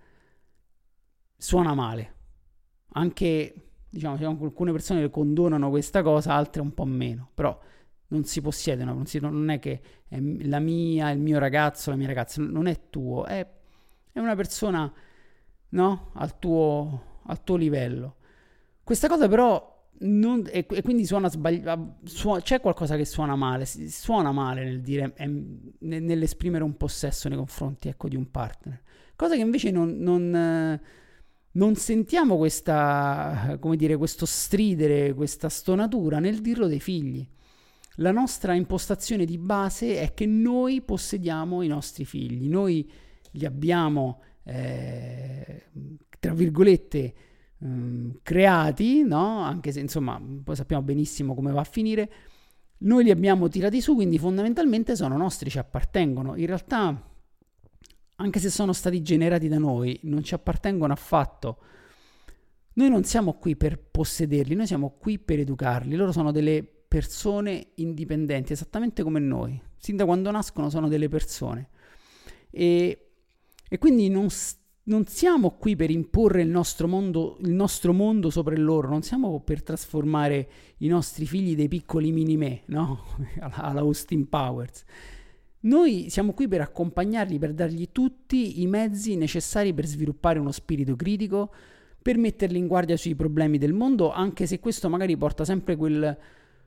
suona 1.36 1.74
male. 1.74 2.16
Anche, 2.94 3.67
diciamo, 3.90 4.38
alcune 4.42 4.72
persone 4.72 5.02
che 5.02 5.10
condonano 5.10 5.70
questa 5.70 6.02
cosa, 6.02 6.34
altre 6.34 6.62
un 6.62 6.74
po' 6.74 6.86
meno, 6.86 7.30
però 7.34 7.58
non 8.10 8.24
si 8.24 8.42
possiede, 8.42 8.84
non, 8.84 9.06
si, 9.06 9.20
non 9.20 9.50
è 9.50 9.60
che 9.60 9.82
è 10.08 10.20
la 10.20 10.60
mia, 10.60 11.12
il 11.12 11.20
mio 11.20 11.40
ragazzo, 11.40 11.90
la 11.90 11.98
mia 11.98 12.08
ragazza, 12.08 12.42
non 12.42 12.68
è 12.68 12.90
tuo, 12.90 13.26
è, 13.26 13.46
è 14.12 14.20
una 14.20 14.36
persona, 14.36 14.92
no? 15.70 16.12
Al 16.14 16.40
tuo, 16.40 17.22
al 17.26 17.44
tuo 17.44 17.56
livello. 17.56 18.16
Questa 18.84 19.08
cosa 19.08 19.28
però 19.28 19.76
non, 20.00 20.44
e, 20.50 20.66
e, 20.70 20.82
quindi 20.82 21.06
suona 21.06 21.30
sbagliato. 21.30 21.96
Su, 22.04 22.38
c'è 22.42 22.62
qualcosa 22.62 22.96
che 22.96 23.06
suona 23.06 23.36
male. 23.36 23.66
Suona 23.66 24.32
male 24.32 24.64
nel 24.64 24.82
dire, 24.82 25.14
è, 25.14 25.26
nell'esprimere 25.26 26.64
un 26.64 26.78
possesso 26.78 27.28
nei 27.28 27.38
confronti 27.38 27.90
ecco, 27.90 28.08
di 28.08 28.16
un 28.16 28.30
partner. 28.30 28.82
Cosa 29.16 29.36
che 29.36 29.42
invece 29.42 29.72
non, 29.72 29.98
non, 29.98 30.80
non 31.58 31.76
sentiamo 31.76 32.38
questa, 32.38 33.58
come 33.60 33.76
dire, 33.76 33.98
questo 33.98 34.26
stridere, 34.26 35.14
questa 35.14 35.50
stonatura 35.50 36.20
nel 36.20 36.40
dirlo 36.40 36.68
dei 36.68 36.80
figli. 36.80 37.28
La 37.96 38.12
nostra 38.12 38.54
impostazione 38.54 39.26
di 39.26 39.40
base 39.40 40.00
è 40.00 40.14
che 40.14 40.28
noi 40.28 40.82
possediamo 40.82 41.64
i 41.64 41.68
nostri 41.68 42.06
figli, 42.06 42.48
noi 42.48 42.88
li 43.32 43.46
abbiamo, 43.46 44.22
eh, 44.44 45.64
tra 46.20 46.34
virgolette, 46.34 47.14
um, 47.60 48.20
creati, 48.22 49.02
no? 49.04 49.42
anche 49.42 49.72
se 49.72 49.80
insomma 49.80 50.22
poi 50.44 50.56
sappiamo 50.56 50.84
benissimo 50.84 51.34
come 51.34 51.52
va 51.52 51.62
a 51.62 51.64
finire, 51.64 52.12
noi 52.80 53.04
li 53.04 53.10
abbiamo 53.10 53.48
tirati 53.48 53.82
su, 53.82 53.96
quindi 53.96 54.20
fondamentalmente 54.20 54.96
sono 54.96 55.18
nostri, 55.18 55.50
ci 55.50 55.58
appartengono. 55.58 56.36
In 56.36 56.46
realtà, 56.46 57.07
anche 58.18 58.40
se 58.40 58.50
sono 58.50 58.74
stati 58.74 59.02
generati 59.02 59.48
da 59.48 59.58
noi, 59.58 60.00
non 60.04 60.24
ci 60.24 60.34
appartengono 60.34 60.94
affatto. 60.94 61.58
Noi 62.74 62.90
non 62.90 63.04
siamo 63.04 63.34
qui 63.34 63.56
per 63.56 63.80
possederli, 63.80 64.56
noi 64.56 64.68
siamo 64.68 64.96
qui 65.00 65.20
per 65.20 65.40
educarli. 65.40 65.96
Loro 65.96 66.12
sono 66.12 66.32
delle 66.32 66.64
persone 66.64 67.70
indipendenti, 67.76 68.54
esattamente 68.54 69.04
come 69.04 69.20
noi. 69.20 69.60
Sin 69.78 69.96
da 69.96 70.06
quando 70.06 70.32
nascono 70.32 70.70
sono 70.70 70.88
delle 70.88 71.10
persone. 71.10 71.70
E, 72.50 73.10
e 73.70 73.78
quindi 73.78 74.10
non, 74.10 74.28
non 74.84 75.06
siamo 75.06 75.52
qui 75.52 75.76
per 75.76 75.92
imporre 75.92 76.42
il 76.42 76.50
nostro, 76.50 76.88
mondo, 76.88 77.38
il 77.42 77.52
nostro 77.52 77.94
mondo 77.94 78.30
sopra 78.32 78.56
loro, 78.56 78.90
non 78.90 79.04
siamo 79.04 79.40
per 79.42 79.62
trasformare 79.62 80.50
i 80.78 80.88
nostri 80.88 81.26
figli 81.28 81.56
dei 81.56 81.68
piccoli 81.68 82.12
mini-me, 82.12 82.64
no? 82.68 83.04
alla 83.42 83.82
Austin 83.82 84.28
Powers. 84.28 84.84
Noi 85.68 86.10
siamo 86.10 86.32
qui 86.32 86.48
per 86.48 86.62
accompagnarli, 86.62 87.38
per 87.40 87.54
dargli 87.54 87.90
tutti 87.92 88.62
i 88.62 88.68
mezzi 88.68 89.18
necessari 89.18 89.74
per 89.74 89.86
sviluppare 89.86 90.40
uno 90.40 90.54
spirito 90.54 90.96
critico, 90.96 91.54
per 92.02 92.18
metterli 92.18 92.58
in 92.58 92.68
guardia 92.68 92.96
sui 92.96 93.16
problemi 93.16 93.58
del 93.58 93.74
mondo, 93.74 94.10
anche 94.12 94.46
se 94.46 94.62
questo 94.62 94.88
magari 94.88 95.18
porta 95.18 95.44
sempre 95.44 95.76
quel, 95.76 96.18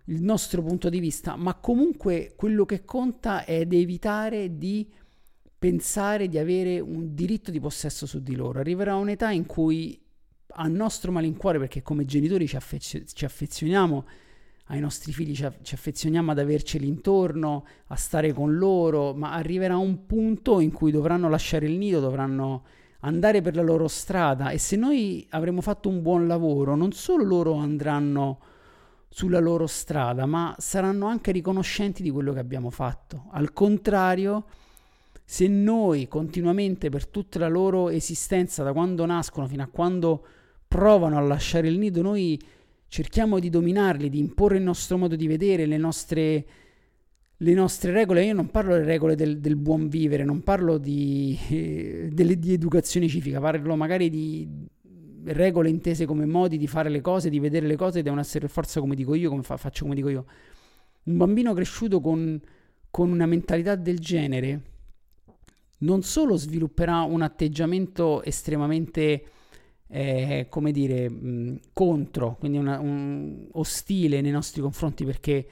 il 0.04 0.22
nostro 0.22 0.62
punto 0.62 0.90
di 0.90 1.00
vista, 1.00 1.34
ma 1.36 1.54
comunque 1.54 2.34
quello 2.36 2.66
che 2.66 2.84
conta 2.84 3.46
è 3.46 3.66
evitare 3.70 4.58
di 4.58 4.86
pensare 5.58 6.28
di 6.28 6.36
avere 6.36 6.78
un 6.78 7.14
diritto 7.14 7.50
di 7.50 7.58
possesso 7.58 8.04
su 8.04 8.22
di 8.22 8.34
loro. 8.34 8.58
Arriverà 8.58 8.96
un'età 8.96 9.30
in 9.30 9.46
cui 9.46 9.98
a 10.54 10.68
nostro 10.68 11.10
malincuore, 11.10 11.58
perché 11.58 11.80
come 11.80 12.04
genitori 12.04 12.46
ci, 12.46 12.56
affez- 12.56 13.10
ci 13.14 13.24
affezioniamo 13.24 14.04
ai 14.70 14.80
nostri 14.80 15.12
figli, 15.12 15.34
ci, 15.34 15.46
ci 15.62 15.74
affezioniamo 15.74 16.30
ad 16.30 16.38
averceli 16.38 16.86
intorno, 16.86 17.66
a 17.88 17.96
stare 17.96 18.32
con 18.32 18.56
loro, 18.56 19.12
ma 19.14 19.32
arriverà 19.32 19.76
un 19.76 20.06
punto 20.06 20.60
in 20.60 20.72
cui 20.72 20.92
dovranno 20.92 21.28
lasciare 21.28 21.66
il 21.66 21.76
nido, 21.76 22.00
dovranno 22.00 22.64
andare 23.00 23.40
per 23.42 23.56
la 23.56 23.62
loro 23.62 23.88
strada 23.88 24.50
e 24.50 24.58
se 24.58 24.76
noi 24.76 25.26
avremo 25.30 25.60
fatto 25.60 25.88
un 25.88 26.02
buon 26.02 26.26
lavoro, 26.26 26.76
non 26.76 26.92
solo 26.92 27.24
loro 27.24 27.54
andranno 27.54 28.38
sulla 29.08 29.40
loro 29.40 29.66
strada, 29.66 30.24
ma 30.24 30.54
saranno 30.58 31.06
anche 31.06 31.32
riconoscenti 31.32 32.02
di 32.02 32.10
quello 32.10 32.32
che 32.32 32.38
abbiamo 32.38 32.70
fatto. 32.70 33.24
Al 33.32 33.52
contrario, 33.52 34.44
se 35.24 35.48
noi 35.48 36.06
continuamente 36.06 36.90
per 36.90 37.08
tutta 37.08 37.40
la 37.40 37.48
loro 37.48 37.88
esistenza, 37.88 38.62
da 38.62 38.72
quando 38.72 39.04
nascono 39.04 39.48
fino 39.48 39.64
a 39.64 39.68
quando 39.68 40.24
provano 40.68 41.16
a 41.16 41.20
lasciare 41.20 41.66
il 41.66 41.76
nido, 41.76 42.02
noi 42.02 42.40
cerchiamo 42.90 43.38
di 43.38 43.50
dominarli, 43.50 44.10
di 44.10 44.18
imporre 44.18 44.56
il 44.56 44.64
nostro 44.64 44.98
modo 44.98 45.14
di 45.14 45.28
vedere, 45.28 45.64
le 45.64 45.76
nostre, 45.76 46.46
le 47.36 47.54
nostre 47.54 47.92
regole. 47.92 48.24
Io 48.24 48.34
non 48.34 48.50
parlo 48.50 48.74
delle 48.74 48.84
regole 48.84 49.14
del, 49.14 49.38
del 49.38 49.54
buon 49.54 49.88
vivere, 49.88 50.24
non 50.24 50.42
parlo 50.42 50.76
di, 50.76 51.38
eh, 51.50 52.08
delle, 52.12 52.36
di 52.36 52.52
educazione 52.52 53.06
civica, 53.06 53.38
parlo 53.38 53.76
magari 53.76 54.10
di 54.10 54.68
regole 55.22 55.68
intese 55.68 56.04
come 56.04 56.26
modi 56.26 56.58
di 56.58 56.66
fare 56.66 56.88
le 56.88 57.00
cose, 57.00 57.30
di 57.30 57.38
vedere 57.38 57.66
le 57.66 57.76
cose, 57.76 58.02
devono 58.02 58.22
essere 58.22 58.40
per 58.40 58.50
forza 58.50 58.80
come 58.80 58.96
dico 58.96 59.14
io, 59.14 59.30
come 59.30 59.42
fa, 59.42 59.56
faccio 59.56 59.84
come 59.84 59.94
dico 59.94 60.08
io. 60.08 60.26
Un 61.04 61.16
bambino 61.16 61.54
cresciuto 61.54 62.00
con, 62.00 62.40
con 62.90 63.10
una 63.12 63.26
mentalità 63.26 63.76
del 63.76 64.00
genere 64.00 64.62
non 65.78 66.02
solo 66.02 66.36
svilupperà 66.36 67.02
un 67.02 67.22
atteggiamento 67.22 68.22
estremamente, 68.22 69.24
eh, 69.92 70.46
come 70.48 70.70
dire, 70.70 71.08
mh, 71.08 71.60
contro, 71.72 72.36
quindi 72.38 72.58
una, 72.58 72.78
un, 72.78 73.48
ostile 73.52 74.20
nei 74.20 74.30
nostri 74.30 74.60
confronti 74.62 75.04
perché 75.04 75.46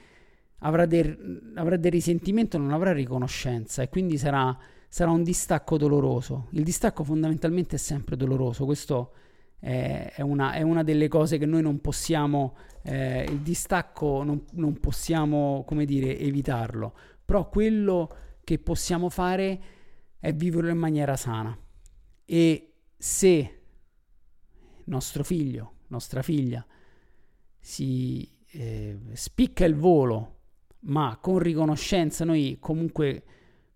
avrà 0.59 0.85
del, 0.85 1.51
avrà 1.55 1.75
del, 1.75 1.91
risentimento, 1.91 2.57
non 2.57 2.71
avrà 2.71 2.93
riconoscenza 2.93 3.81
e 3.81 3.89
quindi 3.89 4.17
sarà, 4.17 4.57
sarà, 4.87 5.11
un 5.11 5.23
distacco 5.23 5.77
doloroso. 5.77 6.47
Il 6.51 6.63
distacco 6.63 7.03
fondamentalmente 7.03 7.75
è 7.75 7.79
sempre 7.79 8.15
doloroso, 8.15 8.63
questo 8.63 9.11
è, 9.59 10.13
una, 10.19 10.53
è 10.53 10.61
una, 10.61 10.83
delle 10.83 11.09
cose 11.09 11.37
che 11.37 11.45
noi 11.45 11.61
non 11.61 11.81
possiamo, 11.81 12.55
eh, 12.83 13.23
il 13.23 13.39
distacco 13.39 14.23
non, 14.23 14.45
non 14.53 14.79
possiamo, 14.79 15.65
come 15.67 15.83
dire, 15.83 16.17
evitarlo, 16.17 16.93
però 17.25 17.49
quello 17.49 18.09
che 18.45 18.57
possiamo 18.57 19.09
fare 19.09 19.61
è 20.17 20.33
viverlo 20.33 20.69
in 20.69 20.77
maniera 20.77 21.17
sana. 21.17 21.57
E 22.23 22.73
se 22.97 23.58
nostro 24.89 25.23
figlio, 25.23 25.73
nostra 25.87 26.21
figlia, 26.21 26.65
si 27.59 28.27
eh, 28.51 28.97
spicca 29.13 29.65
il 29.65 29.75
volo, 29.75 30.37
ma 30.81 31.17
con 31.21 31.39
riconoscenza 31.39 32.25
noi 32.25 32.57
comunque 32.59 33.23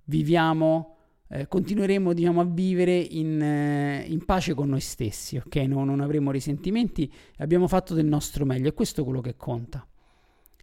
viviamo, 0.06 0.98
eh, 1.30 1.48
continueremo 1.48 2.14
diciamo, 2.14 2.42
a 2.42 2.46
vivere 2.46 2.98
in, 2.98 3.42
eh, 3.42 4.06
in, 4.08 4.26
pace 4.26 4.54
con 4.54 4.70
noi 4.70 4.82
stessi, 4.82 5.38
ok? 5.38 5.56
No, 5.58 5.84
non 5.84 6.00
avremo 6.02 6.32
risentimenti, 6.32 7.12
abbiamo 7.38 7.68
fatto 7.68 7.94
del 7.94 8.06
nostro 8.06 8.46
meglio 8.46 8.70
e 8.70 8.74
questo 8.74 9.02
è 9.02 9.04
quello 9.04 9.22
che 9.22 9.36
conta. 9.36 9.86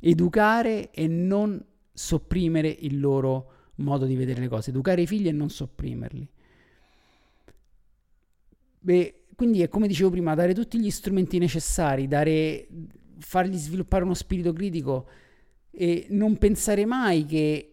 Educare 0.01 0.91
e 0.91 1.07
non 1.07 1.63
sopprimere 1.93 2.69
il 2.69 2.99
loro 2.99 3.53
modo 3.77 4.07
di 4.07 4.17
vedere 4.17 4.41
le 4.41 4.49
cose, 4.49 4.71
educare 4.71 5.03
i 5.03 5.07
figli 5.07 5.29
e 5.29 5.33
non 5.33 5.51
sopprimerli. 5.51 6.29
Beh, 8.83 9.20
quindi 9.35 9.63
è 9.63 9.69
come 9.69 9.87
dicevo 9.87 10.11
prima, 10.11 10.35
dare 10.35 10.55
tutti 10.55 10.79
gli 10.79 10.91
strumenti 10.91 11.39
necessari, 11.39 12.09
dare, 12.09 12.67
fargli 13.19 13.57
sviluppare 13.57 14.05
uno 14.05 14.15
spirito 14.15 14.53
critico 14.53 15.09
e 15.71 16.07
non 16.11 16.37
pensare 16.37 16.85
mai 16.85 17.25
che 17.25 17.71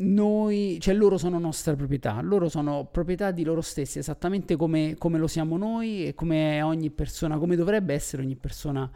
noi, 0.00 0.78
cioè 0.80 0.94
loro 0.94 1.18
sono 1.18 1.38
nostra 1.38 1.74
proprietà, 1.74 2.20
loro 2.20 2.48
sono 2.48 2.88
proprietà 2.90 3.30
di 3.30 3.44
loro 3.44 3.60
stessi, 3.60 3.98
esattamente 3.98 4.56
come, 4.56 4.94
come 4.96 5.18
lo 5.18 5.26
siamo 5.26 5.56
noi 5.56 6.06
e 6.06 6.14
come 6.14 6.62
ogni 6.62 6.90
persona, 6.90 7.38
come 7.38 7.56
dovrebbe 7.56 7.94
essere 7.94 8.22
ogni 8.22 8.36
persona 8.36 8.90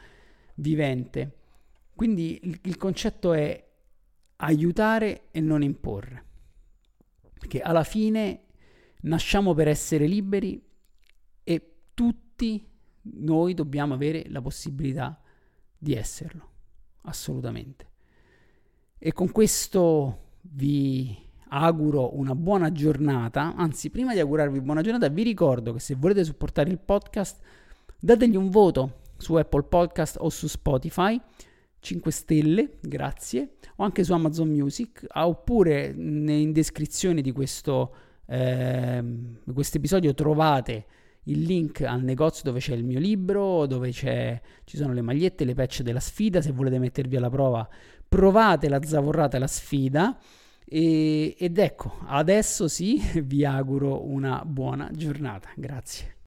vivente. 0.56 1.36
Quindi 1.94 2.38
il, 2.42 2.58
il 2.62 2.76
concetto 2.76 3.32
è 3.32 3.64
aiutare 4.36 5.28
e 5.30 5.40
non 5.40 5.62
imporre, 5.62 6.24
perché 7.38 7.60
alla 7.60 7.84
fine 7.84 8.42
nasciamo 9.02 9.54
per 9.54 9.68
essere 9.68 10.06
liberi 10.06 10.62
tutti 11.94 12.68
noi 13.02 13.54
dobbiamo 13.54 13.94
avere 13.94 14.24
la 14.28 14.40
possibilità 14.40 15.20
di 15.76 15.94
esserlo, 15.94 16.48
assolutamente. 17.02 17.90
E 18.98 19.12
con 19.12 19.32
questo 19.32 20.36
vi 20.42 21.16
auguro 21.48 22.16
una 22.16 22.34
buona 22.34 22.70
giornata. 22.70 23.54
Anzi, 23.56 23.90
prima 23.90 24.12
di 24.12 24.20
augurarvi 24.20 24.60
buona 24.60 24.82
giornata, 24.82 25.08
vi 25.08 25.22
ricordo 25.22 25.72
che 25.72 25.80
se 25.80 25.94
volete 25.94 26.24
supportare 26.24 26.70
il 26.70 26.78
podcast, 26.78 27.40
dategli 27.98 28.36
un 28.36 28.50
voto 28.50 29.00
su 29.16 29.34
Apple 29.34 29.64
Podcast 29.64 30.16
o 30.20 30.30
su 30.30 30.46
Spotify. 30.46 31.20
5 31.80 32.12
stelle, 32.12 32.78
grazie, 32.80 33.56
o 33.76 33.82
anche 33.82 34.04
su 34.04 34.12
Amazon 34.12 34.48
Music, 34.48 35.04
ah, 35.08 35.26
oppure 35.26 35.86
in 35.86 36.52
descrizione 36.52 37.22
di 37.22 37.32
questo 37.32 37.92
eh, 38.26 39.02
episodio 39.44 40.14
trovate 40.14 40.86
il 41.24 41.42
link 41.42 41.82
al 41.82 42.02
negozio 42.02 42.42
dove 42.44 42.58
c'è 42.58 42.74
il 42.74 42.84
mio 42.84 42.98
libro, 42.98 43.66
dove 43.66 43.92
ci 43.92 44.76
sono 44.76 44.92
le 44.92 45.02
magliette, 45.02 45.44
le 45.44 45.54
patch 45.54 45.82
della 45.82 46.00
sfida, 46.00 46.40
se 46.40 46.52
volete 46.52 46.78
mettervi 46.78 47.16
alla 47.16 47.30
prova 47.30 47.68
provate 48.12 48.68
la 48.68 48.82
zavorrata 48.82 49.38
la 49.38 49.46
sfida. 49.46 50.18
E, 50.64 51.34
ed 51.38 51.58
ecco, 51.58 51.98
adesso 52.06 52.68
sì, 52.68 53.00
vi 53.24 53.44
auguro 53.46 54.06
una 54.06 54.42
buona 54.44 54.90
giornata. 54.92 55.48
Grazie. 55.56 56.16